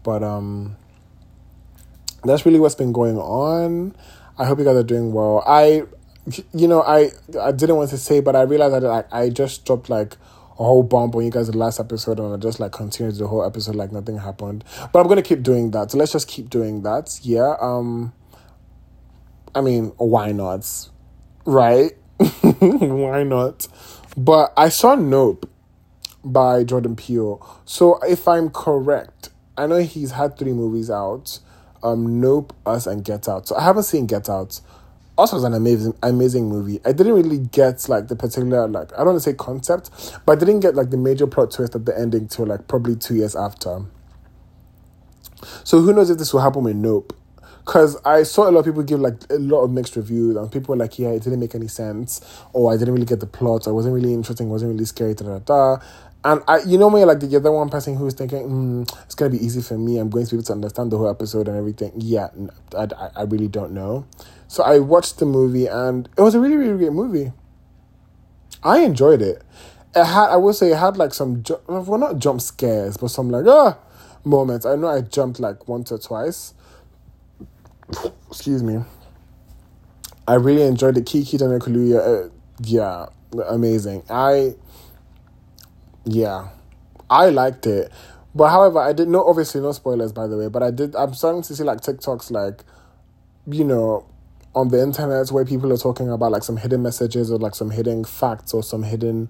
But 0.03 0.25
um, 0.25 0.77
that's 2.25 2.45
really 2.45 2.59
what's 2.59 2.75
been 2.75 2.91
going 2.91 3.19
on. 3.19 3.95
I 4.37 4.47
hope 4.47 4.59
you 4.59 4.65
guys 4.65 4.75
are 4.75 4.83
doing 4.83 5.13
well. 5.13 5.45
I 5.47 5.85
you 6.53 6.67
know, 6.67 6.83
I 6.83 7.13
I 7.41 7.53
didn't 7.53 7.77
want 7.77 7.91
to 7.91 7.99
say, 7.99 8.19
but 8.19 8.35
I 8.35 8.43
realized 8.43 8.75
that 8.75 8.83
like 8.83 9.15
I 9.15 9.29
just 9.29 9.65
dropped 9.65 9.89
like 9.91 10.17
a 10.59 10.65
whole 10.65 10.83
bump 10.83 11.15
on 11.15 11.25
you 11.25 11.31
guys 11.31 11.47
the 11.49 11.57
last 11.57 11.79
episode, 11.79 12.19
and 12.19 12.35
I 12.35 12.37
just 12.37 12.59
like 12.59 12.73
continued 12.73 13.17
the 13.17 13.29
whole 13.29 13.45
episode 13.45 13.77
like 13.77 13.93
nothing 13.93 14.19
happened. 14.19 14.65
But 14.93 15.01
I'm 15.01 15.09
gonna 15.09 15.23
keep 15.23 15.43
doing 15.43 15.71
that. 15.71 15.91
So 15.91 15.99
let's 15.99 16.13
just 16.13 16.29
keep 16.29 16.51
doing 16.51 16.83
that. 16.83 17.19
Yeah. 17.23 17.57
Um. 17.61 18.13
I 19.55 19.61
mean, 19.61 19.93
why 19.97 20.33
not? 20.33 20.89
Right? 21.45 21.93
why 22.61 23.23
not? 23.23 23.69
But 24.17 24.53
I 24.57 24.69
saw 24.69 24.95
Nope 24.95 25.49
by 26.25 26.65
Jordan 26.65 26.97
Peele. 26.97 27.45
So 27.65 27.99
if 28.03 28.27
I'm 28.29 28.51
correct, 28.51 29.31
I 29.57 29.67
know 29.67 29.79
he's 29.79 30.13
had 30.13 30.39
three 30.39 30.53
movies 30.53 30.91
out. 30.91 31.39
Um, 31.83 32.21
Nope, 32.21 32.55
Us, 32.67 32.87
and 32.87 33.05
Get 33.05 33.29
Out. 33.29 33.47
So 33.47 33.57
I 33.57 33.63
haven't 33.63 33.85
seen 33.85 34.07
Get 34.07 34.29
Out. 34.29 34.61
Also, 35.19 35.35
was 35.35 35.43
an 35.43 35.53
amazing, 35.53 35.95
amazing 36.05 36.49
movie. 36.49 36.81
I 36.85 36.93
didn't 36.93 37.15
really 37.15 37.39
get 37.39 37.89
like 37.89 38.07
the 38.07 38.15
particular 38.15 38.69
like 38.69 38.93
I 38.93 38.99
don't 38.99 39.09
want 39.09 39.17
to 39.17 39.21
say 39.21 39.35
concept, 39.35 39.91
but 40.25 40.37
I 40.37 40.45
didn't 40.45 40.61
get 40.61 40.77
like 40.77 40.91
the 40.91 40.97
major 40.97 41.27
plot 41.27 41.51
twist 41.51 41.75
at 41.75 41.85
the 41.85 41.99
ending 41.99 42.29
till 42.29 42.47
like 42.47 42.69
probably 42.69 42.95
two 42.95 43.17
years 43.17 43.35
after. 43.35 43.83
So 45.65 45.81
who 45.81 45.93
knows 45.93 46.09
if 46.09 46.19
this 46.19 46.33
will 46.33 46.41
happen 46.41 46.63
with 46.63 46.77
Nope? 46.77 47.17
Because 47.67 48.01
I 48.05 48.23
saw 48.23 48.49
a 48.49 48.53
lot 48.53 48.61
of 48.61 48.65
people 48.67 48.85
give 48.85 49.01
like 49.01 49.17
a 49.29 49.39
lot 49.39 49.63
of 49.63 49.73
mixed 49.73 49.97
reviews, 49.97 50.37
and 50.37 50.51
people 50.53 50.73
were 50.75 50.79
like, 50.79 51.01
"Yeah, 51.01 51.09
it 51.09 51.25
didn't 51.25 51.41
make 51.41 51.57
any 51.57 51.69
sense," 51.69 52.21
or 52.53 52.73
"I 52.73 52.77
didn't 52.77 52.95
really 52.95 53.05
get 53.05 53.19
the 53.19 53.27
plot," 53.27 53.67
I 53.67 53.73
wasn't 53.73 53.95
really 53.97 54.15
interesting," 54.15 54.49
"Wasn't 54.49 54.71
really 54.71 54.85
scary," 54.85 55.15
da 55.15 55.27
da 55.27 55.39
da. 55.41 55.83
And 56.25 56.43
I, 56.47 56.61
you 56.61 56.79
know, 56.79 56.91
me 56.91 57.05
like 57.05 57.21
the 57.21 57.37
other 57.37 57.53
one 57.53 57.69
person 57.69 57.97
who's 57.97 58.15
thinking, 58.15 58.49
mm, 58.49 59.03
it's 59.05 59.15
gonna 59.15 59.31
be 59.31 59.45
easy 59.45 59.63
for 59.63 59.79
me. 59.79 59.99
I'm 59.99 60.11
going 60.11 60.27
to 60.27 60.31
be 60.31 60.37
able 60.37 60.45
to 60.45 60.53
understand 60.53 60.91
the 60.91 60.99
whole 60.99 61.09
episode 61.09 61.47
and 61.49 61.57
everything. 61.57 61.93
Yeah, 61.97 62.29
I, 62.77 62.89
I 63.15 63.23
really 63.23 63.49
don't 63.49 63.73
know. 63.73 64.05
So 64.49 64.63
I 64.63 64.79
watched 64.79 65.19
the 65.19 65.27
movie, 65.27 65.67
and 65.67 66.09
it 66.17 66.23
was 66.23 66.35
a 66.35 66.41
really, 66.41 66.57
really 66.57 66.77
great 66.77 66.93
movie. 66.93 67.33
I 68.63 68.81
enjoyed 68.81 69.23
it. 69.23 69.43
It 69.95 70.05
had, 70.05 70.31
I 70.31 70.37
would 70.37 70.55
say, 70.55 70.73
it 70.73 70.79
had 70.79 70.97
like 70.97 71.15
some, 71.15 71.45
well, 71.67 71.99
not 71.99 72.19
jump 72.19 72.41
scares, 72.41 72.97
but 72.97 73.09
some 73.09 73.31
like 73.31 73.47
ah 73.47 73.79
moments. 74.25 74.67
I 74.67 74.77
know 74.77 74.89
I 74.89 75.03
jumped 75.03 75.39
like 75.39 75.69
once 75.69 75.93
or 75.93 75.99
twice. 75.99 76.55
Excuse 78.29 78.63
me. 78.63 78.83
I 80.27 80.35
really 80.35 80.63
enjoyed 80.63 80.95
the 80.95 81.01
Keke 81.01 81.41
and 81.41 81.61
Kaluuya. 81.61 82.27
Uh, 82.27 82.31
yeah, 82.61 83.07
amazing. 83.49 84.03
I 84.11 84.55
yeah, 86.05 86.49
I 87.09 87.31
liked 87.31 87.67
it. 87.67 87.91
But 88.35 88.51
however, 88.51 88.79
I 88.79 88.93
did 88.93 89.09
no 89.09 89.25
obviously 89.27 89.61
no 89.61 89.73
spoilers 89.73 90.13
by 90.13 90.27
the 90.27 90.37
way, 90.37 90.49
but 90.49 90.63
I 90.63 90.71
did 90.71 90.95
I'm 90.95 91.15
starting 91.15 91.43
to 91.43 91.55
see 91.55 91.65
like 91.65 91.81
TikToks 91.81 92.31
like 92.31 92.63
you 93.47 93.65
know 93.65 94.07
on 94.55 94.69
the 94.69 94.83
internet 94.83 95.31
where 95.31 95.45
people 95.45 95.73
are 95.73 95.77
talking 95.77 96.11
about 96.11 96.33
like 96.33 96.43
some 96.43 96.57
hidden 96.57 96.83
messages 96.83 97.31
or 97.31 97.39
like 97.39 97.55
some 97.55 97.71
hidden 97.71 98.05
facts 98.05 98.53
or 98.53 98.63
some 98.63 98.83
hidden 98.83 99.29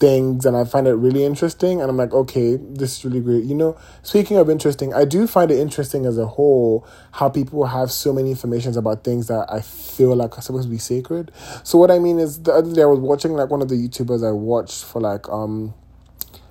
things 0.00 0.44
and 0.44 0.56
I 0.56 0.64
find 0.64 0.86
it 0.86 0.94
really 0.94 1.24
interesting 1.24 1.80
and 1.80 1.88
I'm 1.88 1.96
like, 1.96 2.12
okay, 2.12 2.56
this 2.56 2.98
is 2.98 3.04
really 3.04 3.20
great. 3.20 3.44
You 3.44 3.54
know, 3.54 3.78
speaking 4.02 4.36
of 4.36 4.50
interesting, 4.50 4.92
I 4.92 5.04
do 5.04 5.26
find 5.26 5.50
it 5.50 5.58
interesting 5.58 6.04
as 6.04 6.18
a 6.18 6.26
whole 6.26 6.86
how 7.12 7.28
people 7.28 7.64
have 7.66 7.90
so 7.92 8.12
many 8.12 8.30
informations 8.30 8.76
about 8.76 9.04
things 9.04 9.28
that 9.28 9.46
I 9.50 9.60
feel 9.60 10.16
like 10.16 10.36
are 10.36 10.42
supposed 10.42 10.64
to 10.64 10.70
be 10.70 10.78
sacred. 10.78 11.30
So 11.62 11.78
what 11.78 11.90
I 11.90 11.98
mean 11.98 12.18
is 12.18 12.42
the 12.42 12.52
other 12.52 12.72
day 12.72 12.82
I 12.82 12.86
was 12.86 12.98
watching 12.98 13.32
like 13.32 13.50
one 13.50 13.62
of 13.62 13.68
the 13.68 13.76
YouTubers 13.76 14.26
I 14.26 14.32
watched 14.32 14.84
for 14.84 15.00
like 15.00 15.28
um 15.28 15.74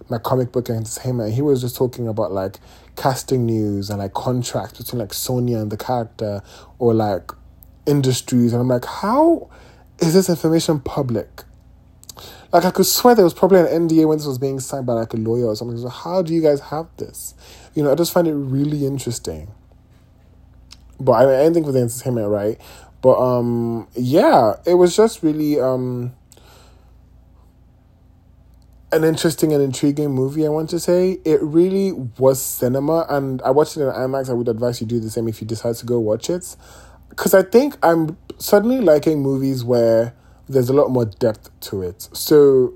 my 0.09 0.17
comic 0.17 0.51
book 0.51 0.69
entertainment. 0.69 1.33
He 1.33 1.41
was 1.41 1.61
just 1.61 1.75
talking 1.75 2.07
about 2.07 2.31
like 2.31 2.57
casting 2.95 3.45
news 3.45 3.89
and 3.89 3.99
like 3.99 4.13
contracts 4.13 4.77
between 4.77 4.99
like 4.99 5.13
Sonya 5.13 5.59
and 5.59 5.71
the 5.71 5.77
character 5.77 6.41
or 6.79 6.93
like 6.93 7.31
industries. 7.85 8.53
And 8.53 8.61
I'm 8.61 8.67
like, 8.67 8.85
how 8.85 9.49
is 9.99 10.13
this 10.13 10.29
information 10.29 10.79
public? 10.79 11.43
Like 12.51 12.65
I 12.65 12.71
could 12.71 12.85
swear 12.85 13.15
there 13.15 13.23
was 13.23 13.33
probably 13.33 13.61
an 13.61 13.65
NDA 13.65 14.07
when 14.07 14.19
this 14.19 14.27
was 14.27 14.37
being 14.37 14.59
signed 14.59 14.85
by 14.85 14.93
like 14.93 15.13
a 15.13 15.17
lawyer 15.17 15.47
or 15.47 15.55
something. 15.55 15.77
So 15.77 15.89
how 15.89 16.21
do 16.21 16.33
you 16.33 16.41
guys 16.41 16.59
have 16.59 16.87
this? 16.97 17.33
You 17.73 17.83
know, 17.83 17.91
I 17.91 17.95
just 17.95 18.13
find 18.13 18.27
it 18.27 18.33
really 18.33 18.85
interesting. 18.85 19.51
But 20.99 21.13
I 21.13 21.25
mean, 21.25 21.35
anything 21.35 21.63
for 21.63 21.71
the 21.71 21.79
entertainment, 21.79 22.29
right? 22.29 22.61
But 23.01 23.19
um, 23.19 23.87
yeah, 23.95 24.53
it 24.65 24.75
was 24.75 24.95
just 24.95 25.23
really 25.23 25.59
um 25.59 26.13
an 28.93 29.03
interesting 29.03 29.51
and 29.51 29.63
intriguing 29.63 30.11
movie, 30.11 30.45
I 30.45 30.49
want 30.49 30.69
to 30.69 30.79
say. 30.79 31.19
It 31.25 31.41
really 31.41 31.91
was 31.91 32.39
cinema, 32.41 33.07
and 33.09 33.41
I 33.41 33.49
watched 33.49 33.75
it 33.75 33.81
in 33.81 33.87
IMAX. 33.87 34.29
I 34.29 34.33
would 34.33 34.47
advise 34.47 34.79
you 34.79 34.85
do 34.85 34.99
the 34.99 35.09
same 35.09 35.27
if 35.27 35.41
you 35.41 35.47
decide 35.47 35.75
to 35.75 35.85
go 35.85 35.99
watch 35.99 36.29
it. 36.29 36.55
Because 37.15 37.35
I 37.35 37.43
think 37.43 37.77
I'm 37.83 38.17
suddenly 38.39 38.79
liking 38.79 39.21
movies 39.21 39.63
where 39.63 40.15
there's 40.49 40.69
a 40.69 40.73
lot 40.73 40.89
more 40.89 41.05
depth 41.05 41.49
to 41.61 41.83
it. 41.83 42.09
So, 42.11 42.73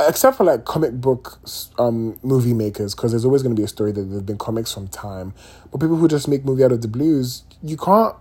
except 0.00 0.36
for 0.36 0.44
like 0.44 0.64
comic 0.64 1.00
book 1.00 1.38
um, 1.78 2.18
movie 2.22 2.54
makers, 2.54 2.94
because 2.94 3.12
there's 3.12 3.24
always 3.24 3.42
going 3.42 3.54
to 3.54 3.60
be 3.60 3.64
a 3.64 3.68
story 3.68 3.92
that 3.92 4.02
there's 4.02 4.22
been 4.22 4.38
comics 4.38 4.72
from 4.72 4.88
time. 4.88 5.32
But 5.70 5.80
people 5.80 5.96
who 5.96 6.08
just 6.08 6.26
make 6.26 6.44
movie 6.44 6.64
out 6.64 6.72
of 6.72 6.82
the 6.82 6.88
blues, 6.88 7.44
you 7.62 7.76
can't, 7.76 8.16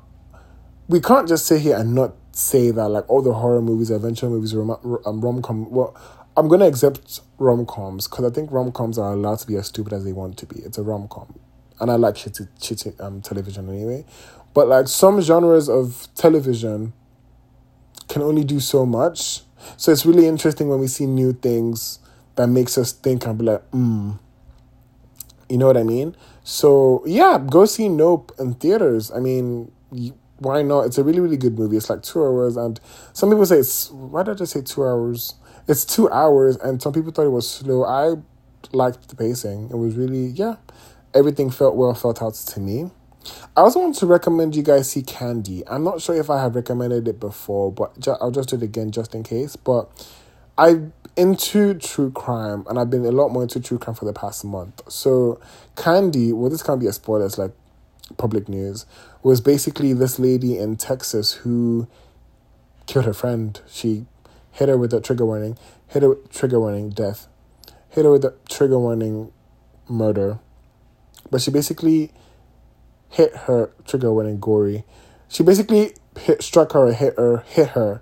we 0.87 1.01
can't 1.01 1.27
just 1.27 1.47
sit 1.47 1.61
here 1.61 1.75
and 1.75 1.95
not 1.95 2.13
say 2.31 2.69
that 2.71 2.89
like 2.89 3.09
all 3.09 3.21
the 3.21 3.33
horror 3.33 3.61
movies, 3.61 3.89
adventure 3.89 4.29
movies, 4.29 4.55
rom 4.55 4.77
um, 5.05 5.21
rom 5.21 5.41
com, 5.41 5.69
well, 5.71 5.95
I'm 6.37 6.47
gonna 6.47 6.67
accept 6.67 7.21
rom 7.37 7.65
coms 7.65 8.07
because 8.07 8.25
I 8.25 8.33
think 8.33 8.51
rom 8.51 8.71
coms 8.71 8.97
are 8.97 9.13
allowed 9.13 9.39
to 9.39 9.47
be 9.47 9.55
as 9.55 9.67
stupid 9.67 9.93
as 9.93 10.03
they 10.03 10.13
want 10.13 10.37
to 10.37 10.45
be. 10.45 10.59
It's 10.61 10.77
a 10.77 10.83
rom 10.83 11.07
com, 11.07 11.39
and 11.79 11.91
I 11.91 11.95
like 11.95 12.15
shitty, 12.15 12.47
shitty 12.59 12.99
um 12.99 13.21
television 13.21 13.69
anyway. 13.69 14.05
But 14.53 14.67
like 14.67 14.87
some 14.87 15.21
genres 15.21 15.69
of 15.69 16.07
television 16.15 16.93
can 18.07 18.21
only 18.21 18.43
do 18.43 18.59
so 18.59 18.85
much. 18.85 19.41
So 19.77 19.91
it's 19.91 20.05
really 20.05 20.27
interesting 20.27 20.69
when 20.69 20.79
we 20.79 20.87
see 20.87 21.05
new 21.05 21.33
things 21.33 21.99
that 22.35 22.47
makes 22.47 22.77
us 22.77 22.91
think 22.91 23.25
and 23.25 23.37
be 23.37 23.45
like, 23.45 23.63
hmm. 23.69 24.13
You 25.49 25.57
know 25.57 25.67
what 25.67 25.77
I 25.77 25.83
mean? 25.83 26.15
So 26.43 27.03
yeah, 27.05 27.37
go 27.37 27.65
see 27.65 27.89
Nope 27.89 28.31
in 28.39 28.55
theaters. 28.55 29.11
I 29.11 29.19
mean, 29.19 29.71
why 30.37 30.61
not? 30.63 30.81
It's 30.81 30.97
a 30.97 31.03
really 31.03 31.19
really 31.19 31.37
good 31.37 31.57
movie. 31.57 31.77
It's 31.77 31.89
like 31.89 32.01
two 32.01 32.23
hours, 32.23 32.57
and 32.57 32.79
some 33.11 33.29
people 33.29 33.45
say 33.45 33.57
it's. 33.59 33.91
Why 33.91 34.23
did 34.23 34.41
I 34.41 34.45
say 34.45 34.61
two 34.61 34.83
hours? 34.83 35.35
it's 35.67 35.85
two 35.85 36.09
hours, 36.09 36.57
and 36.57 36.81
some 36.81 36.93
people 36.93 37.11
thought 37.11 37.25
it 37.25 37.29
was 37.29 37.49
slow. 37.49 37.85
I 37.85 38.15
liked 38.71 39.09
the 39.09 39.15
pacing. 39.15 39.69
It 39.69 39.77
was 39.77 39.95
really 39.95 40.27
yeah, 40.27 40.55
everything 41.13 41.49
felt 41.49 41.75
well 41.75 41.93
thought 41.93 42.21
out 42.21 42.33
to 42.33 42.59
me. 42.59 42.91
I 43.55 43.61
also 43.61 43.79
want 43.79 43.95
to 43.95 44.05
recommend 44.05 44.55
you 44.55 44.63
guys 44.63 44.91
see 44.91 45.01
Candy. 45.01 45.63
I'm 45.67 45.83
not 45.83 46.01
sure 46.01 46.15
if 46.15 46.29
I 46.29 46.41
have 46.41 46.55
recommended 46.55 47.07
it 47.07 47.19
before, 47.19 47.71
but 47.71 47.99
ju- 47.99 48.15
I'll 48.19 48.31
just 48.31 48.49
do 48.49 48.55
it 48.55 48.63
again 48.63 48.91
just 48.91 49.13
in 49.15 49.23
case. 49.23 49.55
But 49.55 49.89
I'm 50.57 50.93
into 51.15 51.75
true 51.75 52.11
crime, 52.11 52.65
and 52.67 52.79
I've 52.79 52.89
been 52.89 53.05
a 53.05 53.11
lot 53.11 53.29
more 53.29 53.43
into 53.43 53.59
true 53.59 53.77
crime 53.77 53.95
for 53.95 54.05
the 54.05 54.13
past 54.13 54.43
month. 54.43 54.81
So 54.91 55.39
Candy, 55.75 56.33
well, 56.33 56.49
this 56.49 56.63
can't 56.63 56.79
be 56.79 56.87
a 56.87 56.93
spoiler. 56.93 57.25
It's 57.25 57.37
like 57.37 57.51
public 58.17 58.49
news. 58.49 58.85
Was 59.21 59.39
basically 59.39 59.93
this 59.93 60.19
lady 60.19 60.57
in 60.57 60.75
Texas 60.75 61.33
who 61.33 61.87
killed 62.85 63.05
her 63.05 63.13
friend. 63.13 63.59
She 63.67 64.05
hit 64.51 64.69
her 64.69 64.77
with 64.77 64.93
a 64.93 65.01
trigger 65.01 65.25
warning, 65.25 65.57
hit 65.87 66.03
her 66.03 66.09
with 66.09 66.29
trigger 66.31 66.59
warning 66.59 66.89
death, 66.89 67.27
hit 67.89 68.05
her 68.05 68.11
with 68.11 68.25
a 68.25 68.33
trigger 68.49 68.79
warning 68.79 69.31
murder. 69.87 70.39
But 71.31 71.41
she 71.41 71.51
basically 71.51 72.11
hit 73.13 73.35
her 73.35 73.71
trigger 73.85 74.11
warning 74.11 74.39
gory. 74.39 74.83
She 75.27 75.43
basically 75.43 75.93
hit 76.19 76.41
struck 76.41 76.73
her 76.73 76.91
hit 76.91 77.15
her 77.15 77.43
hit 77.45 77.69
her. 77.69 78.01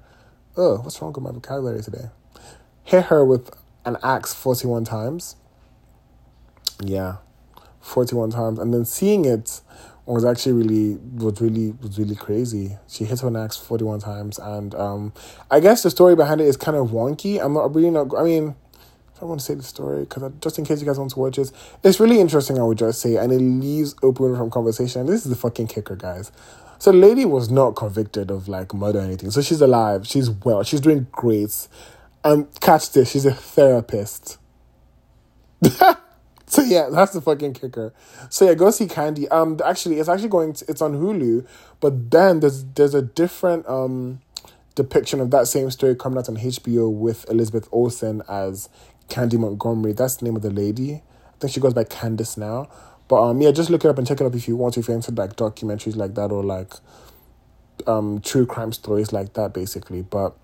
Oh, 0.55 0.77
what's 0.77 1.01
wrong 1.01 1.11
with 1.11 1.23
my 1.23 1.31
vocabulary 1.31 1.81
today? 1.81 2.09
Hit 2.83 3.05
her 3.05 3.25
with 3.25 3.51
an 3.85 3.97
axe 4.03 4.33
forty 4.33 4.67
one 4.67 4.85
times. 4.85 5.35
Yeah. 6.83 7.17
41 7.81 8.29
times 8.29 8.59
and 8.59 8.71
then 8.71 8.85
seeing 8.85 9.25
it 9.25 9.59
was 10.05 10.23
actually 10.23 10.53
really 10.53 10.99
was 11.15 11.41
really 11.41 11.71
was 11.81 11.97
really 11.97 12.15
crazy. 12.15 12.77
She 12.87 13.05
hit 13.05 13.21
her 13.21 13.37
axe 13.37 13.55
forty 13.55 13.83
one 13.83 13.99
times, 13.99 14.39
and 14.39 14.75
um, 14.75 15.13
I 15.49 15.59
guess 15.59 15.83
the 15.83 15.89
story 15.89 16.15
behind 16.15 16.41
it 16.41 16.47
is 16.47 16.57
kind 16.57 16.75
of 16.75 16.89
wonky. 16.89 17.43
I'm 17.43 17.53
not 17.53 17.73
really 17.73 17.91
not. 17.91 18.15
I 18.17 18.23
mean, 18.23 18.55
I 19.21 19.25
want 19.25 19.39
to 19.39 19.45
say 19.45 19.53
the 19.53 19.63
story 19.63 20.01
because 20.01 20.31
just 20.41 20.57
in 20.57 20.65
case 20.65 20.79
you 20.79 20.85
guys 20.85 20.97
want 20.97 21.11
to 21.11 21.19
watch 21.19 21.37
it, 21.37 21.51
it's 21.83 21.99
really 21.99 22.19
interesting. 22.19 22.59
I 22.59 22.63
would 22.63 22.77
just 22.77 23.01
say, 23.01 23.17
and 23.17 23.31
it 23.31 23.39
leaves 23.39 23.95
open 24.01 24.35
from 24.35 24.49
conversation. 24.49 25.05
This 25.05 25.25
is 25.25 25.29
the 25.29 25.35
fucking 25.35 25.67
kicker, 25.67 25.95
guys. 25.95 26.31
So, 26.79 26.91
the 26.91 26.97
lady 26.97 27.25
was 27.25 27.51
not 27.51 27.75
convicted 27.75 28.31
of 28.31 28.47
like 28.47 28.73
murder 28.73 28.99
or 28.99 29.03
anything. 29.03 29.29
So 29.29 29.41
she's 29.41 29.61
alive. 29.61 30.07
She's 30.07 30.29
well. 30.29 30.63
She's 30.63 30.81
doing 30.81 31.05
great. 31.11 31.67
And 32.23 32.47
catch 32.59 32.91
this, 32.91 33.11
she's 33.11 33.25
a 33.25 33.33
therapist. 33.33 34.37
So 36.51 36.61
yeah, 36.63 36.89
that's 36.91 37.13
the 37.13 37.21
fucking 37.21 37.53
kicker. 37.53 37.93
So 38.29 38.45
yeah, 38.45 38.55
go 38.55 38.71
see 38.71 38.85
Candy. 38.85 39.25
Um, 39.29 39.57
actually, 39.63 39.99
it's 39.99 40.09
actually 40.09 40.27
going. 40.27 40.51
To, 40.51 40.65
it's 40.67 40.81
on 40.81 40.95
Hulu, 40.95 41.47
but 41.79 42.11
then 42.11 42.41
there's 42.41 42.65
there's 42.65 42.93
a 42.93 43.01
different 43.01 43.65
um 43.69 44.19
depiction 44.75 45.21
of 45.21 45.31
that 45.31 45.47
same 45.47 45.71
story 45.71 45.95
coming 45.95 46.19
out 46.19 46.27
on 46.27 46.35
HBO 46.35 46.91
with 46.91 47.25
Elizabeth 47.29 47.69
Olsen 47.71 48.21
as 48.27 48.67
Candy 49.11 49.37
Montgomery. 49.37 49.91
That's 49.91 50.15
the 50.15 50.25
name 50.25 50.35
of 50.35 50.41
the 50.41 50.49
lady. 50.49 50.93
I 50.93 51.37
think 51.39 51.53
she 51.53 51.59
goes 51.59 51.73
by 51.73 51.83
Candice 51.83 52.37
now. 52.37 52.69
But 53.07 53.21
um, 53.23 53.41
yeah, 53.41 53.51
just 53.51 53.69
look 53.69 53.83
it 53.83 53.89
up 53.89 53.97
and 53.97 54.07
check 54.07 54.21
it 54.21 54.25
up 54.25 54.33
if 54.33 54.47
you 54.47 54.55
want 54.55 54.75
to. 54.75 54.79
If 54.79 54.87
you're 54.87 54.95
into 54.95 55.11
like 55.11 55.35
documentaries 55.35 55.97
like 55.97 56.15
that 56.15 56.31
or 56.31 56.43
like 56.43 56.73
um 57.87 58.21
true 58.21 58.45
crime 58.45 58.71
stories 58.71 59.11
like 59.11 59.33
that 59.33 59.53
basically. 59.53 60.01
But 60.01 60.35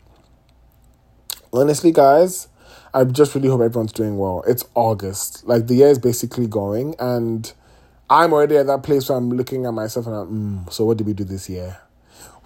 honestly, 1.54 1.92
guys, 1.92 2.50
I 2.94 3.06
just 3.06 3.34
really 3.36 3.48
hope 3.48 3.62
everyone's 3.62 3.94
doing 3.94 4.18
well. 4.18 4.44
It's 4.46 4.66
August, 4.76 5.48
like 5.48 5.68
the 5.68 5.76
year 5.76 5.88
is 5.88 6.00
basically 6.00 6.48
going, 6.48 6.94
and 7.00 7.52
I'm 8.10 8.34
already 8.34 8.58
at 8.58 8.68
that 8.68 8.84
place 8.84 9.08
where 9.08 9.18
I'm 9.18 9.30
looking 9.30 9.66
at 9.66 9.72
myself 9.72 10.08
and 10.08 10.16
I'm, 10.16 10.28
mm, 10.66 10.74
so 10.74 10.84
what 10.84 10.98
did 10.98 11.08
we 11.08 11.14
do 11.14 11.24
this 11.24 11.50
year? 11.50 11.78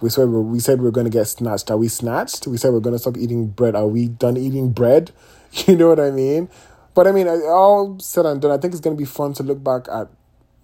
We 0.00 0.08
said 0.10 0.28
we, 0.28 0.40
we 0.40 0.60
said 0.60 0.80
we 0.80 0.88
are 0.88 0.92
going 0.92 1.06
to 1.06 1.10
get 1.10 1.26
snatched. 1.26 1.70
Are 1.70 1.76
we 1.76 1.88
snatched? 1.88 2.46
We 2.46 2.58
said 2.58 2.70
we 2.70 2.78
are 2.78 2.80
going 2.80 2.94
to 2.94 2.98
stop 2.98 3.16
eating 3.16 3.48
bread. 3.48 3.74
Are 3.74 3.86
we 3.86 4.06
done 4.08 4.36
eating 4.36 4.72
bread? 4.72 5.10
You 5.66 5.76
know 5.76 5.88
what 5.88 6.00
I 6.00 6.10
mean? 6.10 6.48
But 6.94 7.06
I 7.06 7.12
mean, 7.12 7.28
all 7.28 7.98
said 8.00 8.26
and 8.26 8.40
done, 8.40 8.50
I 8.50 8.58
think 8.58 8.74
it's 8.74 8.80
going 8.80 8.96
to 8.96 9.00
be 9.00 9.06
fun 9.06 9.32
to 9.34 9.42
look 9.42 9.62
back 9.62 9.88
at 9.88 10.08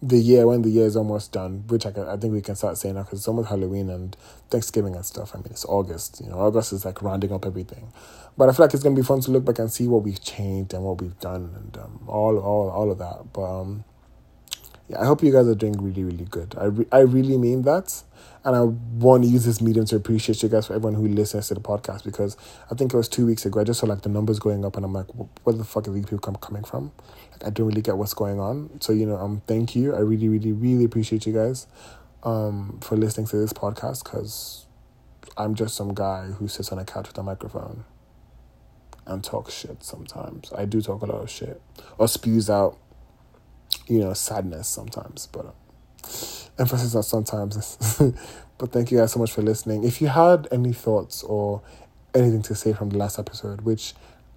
the 0.00 0.18
year 0.18 0.46
when 0.46 0.62
the 0.62 0.70
year 0.70 0.86
is 0.86 0.96
almost 0.96 1.32
done, 1.32 1.64
which 1.66 1.84
I, 1.84 1.90
can, 1.90 2.06
I 2.06 2.16
think 2.16 2.32
we 2.32 2.40
can 2.40 2.54
start 2.54 2.78
saying 2.78 2.94
now 2.94 3.02
because 3.02 3.20
it's 3.20 3.28
almost 3.28 3.48
Halloween 3.48 3.90
and 3.90 4.16
Thanksgiving 4.50 4.94
and 4.94 5.04
stuff. 5.04 5.32
I 5.34 5.38
mean, 5.38 5.48
it's 5.50 5.64
August. 5.64 6.20
You 6.22 6.30
know, 6.30 6.38
August 6.38 6.72
is 6.72 6.84
like 6.84 7.02
rounding 7.02 7.32
up 7.32 7.44
everything. 7.46 7.92
But 8.36 8.48
I 8.48 8.52
feel 8.52 8.66
like 8.66 8.74
it's 8.74 8.82
gonna 8.82 8.94
be 8.94 9.02
fun 9.02 9.20
to 9.22 9.30
look 9.32 9.44
back 9.44 9.58
and 9.58 9.72
see 9.72 9.88
what 9.88 10.04
we've 10.04 10.22
changed 10.22 10.72
and 10.72 10.84
what 10.84 11.00
we've 11.00 11.18
done 11.18 11.50
and 11.56 11.76
um, 11.78 12.00
all 12.06 12.38
all 12.38 12.70
all 12.70 12.90
of 12.92 12.98
that. 12.98 13.32
But 13.32 13.60
um, 13.60 13.84
yeah, 14.88 15.02
I 15.02 15.06
hope 15.06 15.22
you 15.22 15.30
guys 15.30 15.46
are 15.46 15.54
doing 15.54 15.74
really, 15.82 16.02
really 16.02 16.24
good. 16.24 16.54
I, 16.58 16.64
re- 16.64 16.86
I 16.90 17.00
really 17.00 17.36
mean 17.36 17.62
that. 17.62 18.02
And 18.44 18.56
I 18.56 18.62
want 18.62 19.24
to 19.24 19.28
use 19.28 19.44
this 19.44 19.60
medium 19.60 19.84
to 19.86 19.96
appreciate 19.96 20.42
you 20.42 20.48
guys 20.48 20.66
for 20.66 20.74
everyone 20.74 20.94
who 20.94 21.06
listens 21.06 21.48
to 21.48 21.54
the 21.54 21.60
podcast 21.60 22.04
because 22.04 22.36
I 22.70 22.74
think 22.74 22.94
it 22.94 22.96
was 22.96 23.08
two 23.08 23.26
weeks 23.26 23.44
ago. 23.44 23.60
I 23.60 23.64
just 23.64 23.80
saw 23.80 23.86
like 23.86 24.02
the 24.02 24.08
numbers 24.08 24.38
going 24.38 24.64
up 24.64 24.76
and 24.76 24.86
I'm 24.86 24.94
like, 24.94 25.06
where 25.44 25.54
the 25.54 25.64
fuck 25.64 25.86
are 25.88 25.90
these 25.90 26.04
people 26.04 26.20
come, 26.20 26.36
coming 26.36 26.64
from? 26.64 26.92
Like, 27.32 27.44
I 27.46 27.50
don't 27.50 27.66
really 27.66 27.82
get 27.82 27.98
what's 27.98 28.14
going 28.14 28.40
on. 28.40 28.80
So, 28.80 28.92
you 28.92 29.04
know, 29.04 29.16
um, 29.16 29.42
thank 29.46 29.76
you. 29.76 29.94
I 29.94 29.98
really, 29.98 30.28
really, 30.28 30.52
really 30.52 30.84
appreciate 30.84 31.26
you 31.26 31.34
guys 31.34 31.66
um, 32.22 32.78
for 32.80 32.96
listening 32.96 33.26
to 33.26 33.36
this 33.36 33.52
podcast 33.52 34.04
because 34.04 34.66
I'm 35.36 35.54
just 35.54 35.74
some 35.74 35.92
guy 35.92 36.26
who 36.26 36.48
sits 36.48 36.72
on 36.72 36.78
a 36.78 36.84
couch 36.84 37.08
with 37.08 37.18
a 37.18 37.22
microphone 37.22 37.84
and 39.06 39.22
talks 39.22 39.52
shit 39.52 39.82
sometimes. 39.82 40.52
I 40.56 40.64
do 40.64 40.80
talk 40.80 41.02
a 41.02 41.06
lot 41.06 41.22
of 41.22 41.30
shit 41.30 41.60
or 41.98 42.08
spews 42.08 42.48
out 42.48 42.78
you 43.86 44.00
know, 44.00 44.12
sadness 44.12 44.68
sometimes, 44.68 45.28
but 45.32 45.46
uh, 45.46 45.50
emphasis 46.58 46.94
on 46.94 47.02
sometimes. 47.02 48.00
but 48.58 48.72
thank 48.72 48.90
you 48.90 48.98
guys 48.98 49.12
so 49.12 49.18
much 49.18 49.32
for 49.32 49.42
listening. 49.42 49.84
If 49.84 50.00
you 50.00 50.08
had 50.08 50.48
any 50.50 50.72
thoughts 50.72 51.22
or 51.22 51.62
anything 52.14 52.42
to 52.42 52.54
say 52.54 52.72
from 52.72 52.90
the 52.90 52.98
last 52.98 53.18
episode, 53.18 53.62
which 53.62 53.94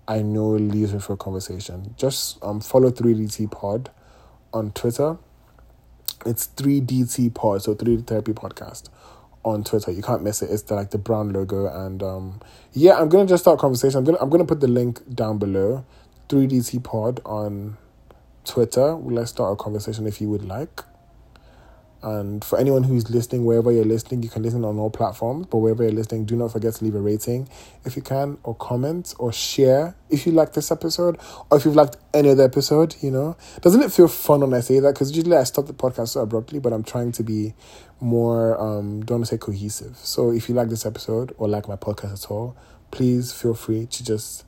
I 0.08 0.22
know 0.22 0.50
leaves 0.50 0.94
me 0.94 1.00
for 1.00 1.13
a 1.13 1.17
conversation, 1.17 1.94
just 1.98 2.44
um 2.44 2.62
follow 2.62 2.91
3DT 2.91 3.52
Pod 3.52 3.89
on 4.54 4.72
Twitter. 4.72 5.17
It's 6.26 6.48
3DT 6.48 7.34
Pod, 7.34 7.63
so 7.63 7.74
3D 7.74 8.06
Therapy 8.06 8.34
Podcast 8.34 8.89
on 9.44 9.63
Twitter. 9.63 9.91
You 9.91 10.04
can't 10.04 10.24
miss 10.24 10.41
it. 10.41 10.52
It's 10.52 10.63
the, 10.63 10.76
like 10.76 10.91
the 10.91 10.98
brown 10.98 11.34
logo, 11.34 11.65
and 11.65 12.04
um, 12.04 12.41
yeah, 12.74 13.00
I'm 13.00 13.10
gonna 13.10 13.26
just 13.26 13.44
start 13.44 13.60
conversation. 13.60 13.98
I'm 13.98 14.06
gonna 14.06 14.20
I'm 14.22 14.30
gonna 14.30 14.46
put 14.46 14.60
the 14.60 14.67
link 14.67 15.02
down 15.13 15.38
below. 15.38 15.86
3DT 16.30 16.84
Pod 16.84 17.20
on 17.26 17.78
Twitter. 18.52 18.96
Let's 18.96 19.32
start 19.32 19.54
a 19.54 19.56
conversation 19.56 20.06
if 20.06 20.20
you 20.20 20.30
would 20.30 20.44
like. 20.44 20.82
And 22.04 22.44
for 22.44 22.60
anyone 22.60 22.84
who's 22.84 23.10
listening, 23.10 23.46
wherever 23.46 23.72
you're 23.72 23.86
listening, 23.86 24.24
you 24.24 24.30
can 24.30 24.44
listen 24.44 24.66
on 24.66 24.78
all 24.78 24.90
platforms. 24.90 25.46
But 25.46 25.60
wherever 25.60 25.84
you're 25.84 25.92
listening, 25.94 26.26
do 26.26 26.36
not 26.36 26.52
forget 26.52 26.74
to 26.74 26.84
leave 26.84 26.96
a 26.96 27.00
rating 27.00 27.48
if 27.86 27.96
you 27.96 28.02
can, 28.02 28.40
or 28.44 28.56
comment, 28.56 29.14
or 29.20 29.32
share 29.32 29.96
if 30.10 30.26
you 30.26 30.34
like 30.34 30.52
this 30.52 30.70
episode, 30.70 31.18
or 31.50 31.60
if 31.60 31.66
you've 31.66 31.76
liked 31.76 31.96
any 32.14 32.32
other 32.32 32.44
episode. 32.44 32.96
You 33.02 33.12
know, 33.12 33.38
doesn't 33.62 33.82
it 33.82 33.92
feel 33.92 34.08
fun 34.08 34.42
when 34.42 34.54
I 34.54 34.60
say 34.60 34.80
that? 34.80 34.96
Because 34.96 35.16
usually 35.16 35.38
I 35.38 35.44
stop 35.44 35.68
the 35.68 35.74
podcast 35.74 36.10
so 36.10 36.22
abruptly, 36.22 36.60
but 36.60 36.74
I'm 36.74 36.84
trying 36.84 37.14
to 37.14 37.24
be 37.24 37.54
more. 38.02 38.60
Um, 38.60 39.06
don't 39.06 39.20
want 39.20 39.30
to 39.30 39.36
say 39.36 39.38
cohesive. 39.38 39.96
So 39.98 40.32
if 40.32 40.50
you 40.50 40.56
like 40.56 40.70
this 40.70 40.86
episode 40.86 41.34
or 41.38 41.48
like 41.48 41.70
my 41.70 41.76
podcast 41.76 42.26
at 42.26 42.32
all, 42.32 42.58
please 42.90 43.32
feel 43.32 43.54
free 43.54 43.86
to 43.86 44.04
just 44.04 44.44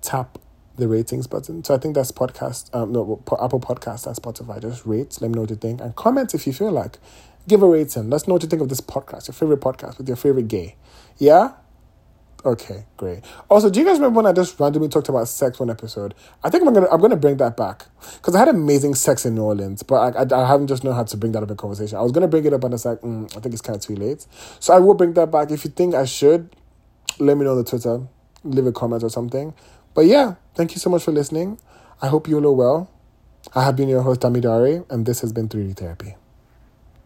tap 0.00 0.38
the 0.76 0.88
ratings 0.88 1.26
button. 1.26 1.62
So 1.64 1.74
I 1.74 1.78
think 1.78 1.94
that's 1.94 2.10
podcast, 2.12 2.74
um, 2.74 2.92
no, 2.92 3.22
Apple 3.40 3.60
Podcast 3.60 4.06
and 4.06 4.16
Spotify. 4.16 4.60
Just 4.60 4.84
rate, 4.86 5.16
let 5.20 5.28
me 5.28 5.34
know 5.34 5.42
what 5.42 5.50
you 5.50 5.56
think, 5.56 5.80
and 5.80 5.94
comment 5.96 6.34
if 6.34 6.46
you 6.46 6.52
feel 6.52 6.72
like. 6.72 6.98
Give 7.46 7.62
a 7.62 7.68
rating. 7.68 8.08
Let's 8.08 8.26
know 8.26 8.34
what 8.34 8.42
you 8.42 8.48
think 8.48 8.62
of 8.62 8.70
this 8.70 8.80
podcast, 8.80 9.28
your 9.28 9.34
favorite 9.34 9.60
podcast 9.60 9.98
with 9.98 10.08
your 10.08 10.16
favorite 10.16 10.48
gay. 10.48 10.76
Yeah? 11.18 11.52
Okay, 12.44 12.84
great. 12.98 13.22
Also, 13.48 13.70
do 13.70 13.80
you 13.80 13.86
guys 13.86 13.96
remember 13.96 14.18
when 14.18 14.26
I 14.26 14.32
just 14.32 14.60
randomly 14.60 14.88
talked 14.88 15.08
about 15.08 15.28
sex 15.28 15.58
one 15.58 15.70
episode? 15.70 16.14
I 16.42 16.50
think 16.50 16.66
I'm 16.66 16.74
gonna 16.74 16.86
I'm 16.90 17.00
gonna 17.00 17.16
bring 17.16 17.38
that 17.38 17.56
back 17.56 17.86
because 18.16 18.34
I 18.34 18.40
had 18.40 18.48
amazing 18.48 18.96
sex 18.96 19.24
in 19.24 19.34
New 19.34 19.42
Orleans, 19.42 19.82
but 19.82 19.94
I, 20.14 20.22
I, 20.22 20.42
I 20.42 20.46
haven't 20.46 20.66
just 20.66 20.84
know 20.84 20.92
how 20.92 21.04
to 21.04 21.16
bring 21.16 21.32
that 21.32 21.42
up 21.42 21.50
in 21.50 21.56
conversation. 21.56 21.96
I 21.96 22.02
was 22.02 22.12
gonna 22.12 22.28
bring 22.28 22.44
it 22.44 22.52
up 22.52 22.62
and 22.64 22.74
it's 22.74 22.84
like 22.84 23.00
mm, 23.00 23.24
I 23.34 23.40
think 23.40 23.54
it's 23.54 23.62
kind 23.62 23.76
of 23.76 23.82
too 23.82 23.96
late, 23.96 24.26
so 24.60 24.74
I 24.74 24.78
will 24.78 24.92
bring 24.92 25.14
that 25.14 25.30
back. 25.30 25.50
If 25.50 25.64
you 25.64 25.70
think 25.70 25.94
I 25.94 26.04
should, 26.04 26.54
let 27.18 27.38
me 27.38 27.44
know 27.44 27.52
on 27.52 27.56
the 27.56 27.64
Twitter, 27.64 28.02
leave 28.42 28.66
a 28.66 28.72
comment 28.72 29.02
or 29.02 29.08
something. 29.08 29.54
But 29.94 30.06
yeah, 30.06 30.34
thank 30.54 30.72
you 30.74 30.78
so 30.80 30.90
much 30.90 31.04
for 31.04 31.12
listening. 31.12 31.58
I 32.02 32.08
hope 32.08 32.28
you 32.28 32.36
all 32.36 32.46
are 32.46 32.52
well. 32.52 32.90
I 33.54 33.64
have 33.64 33.76
been 33.76 33.88
your 33.88 34.02
host, 34.02 34.22
Amidari, 34.22 34.84
and 34.90 35.06
this 35.06 35.20
has 35.20 35.32
been 35.32 35.48
3D 35.48 35.76
Therapy. 35.76 36.16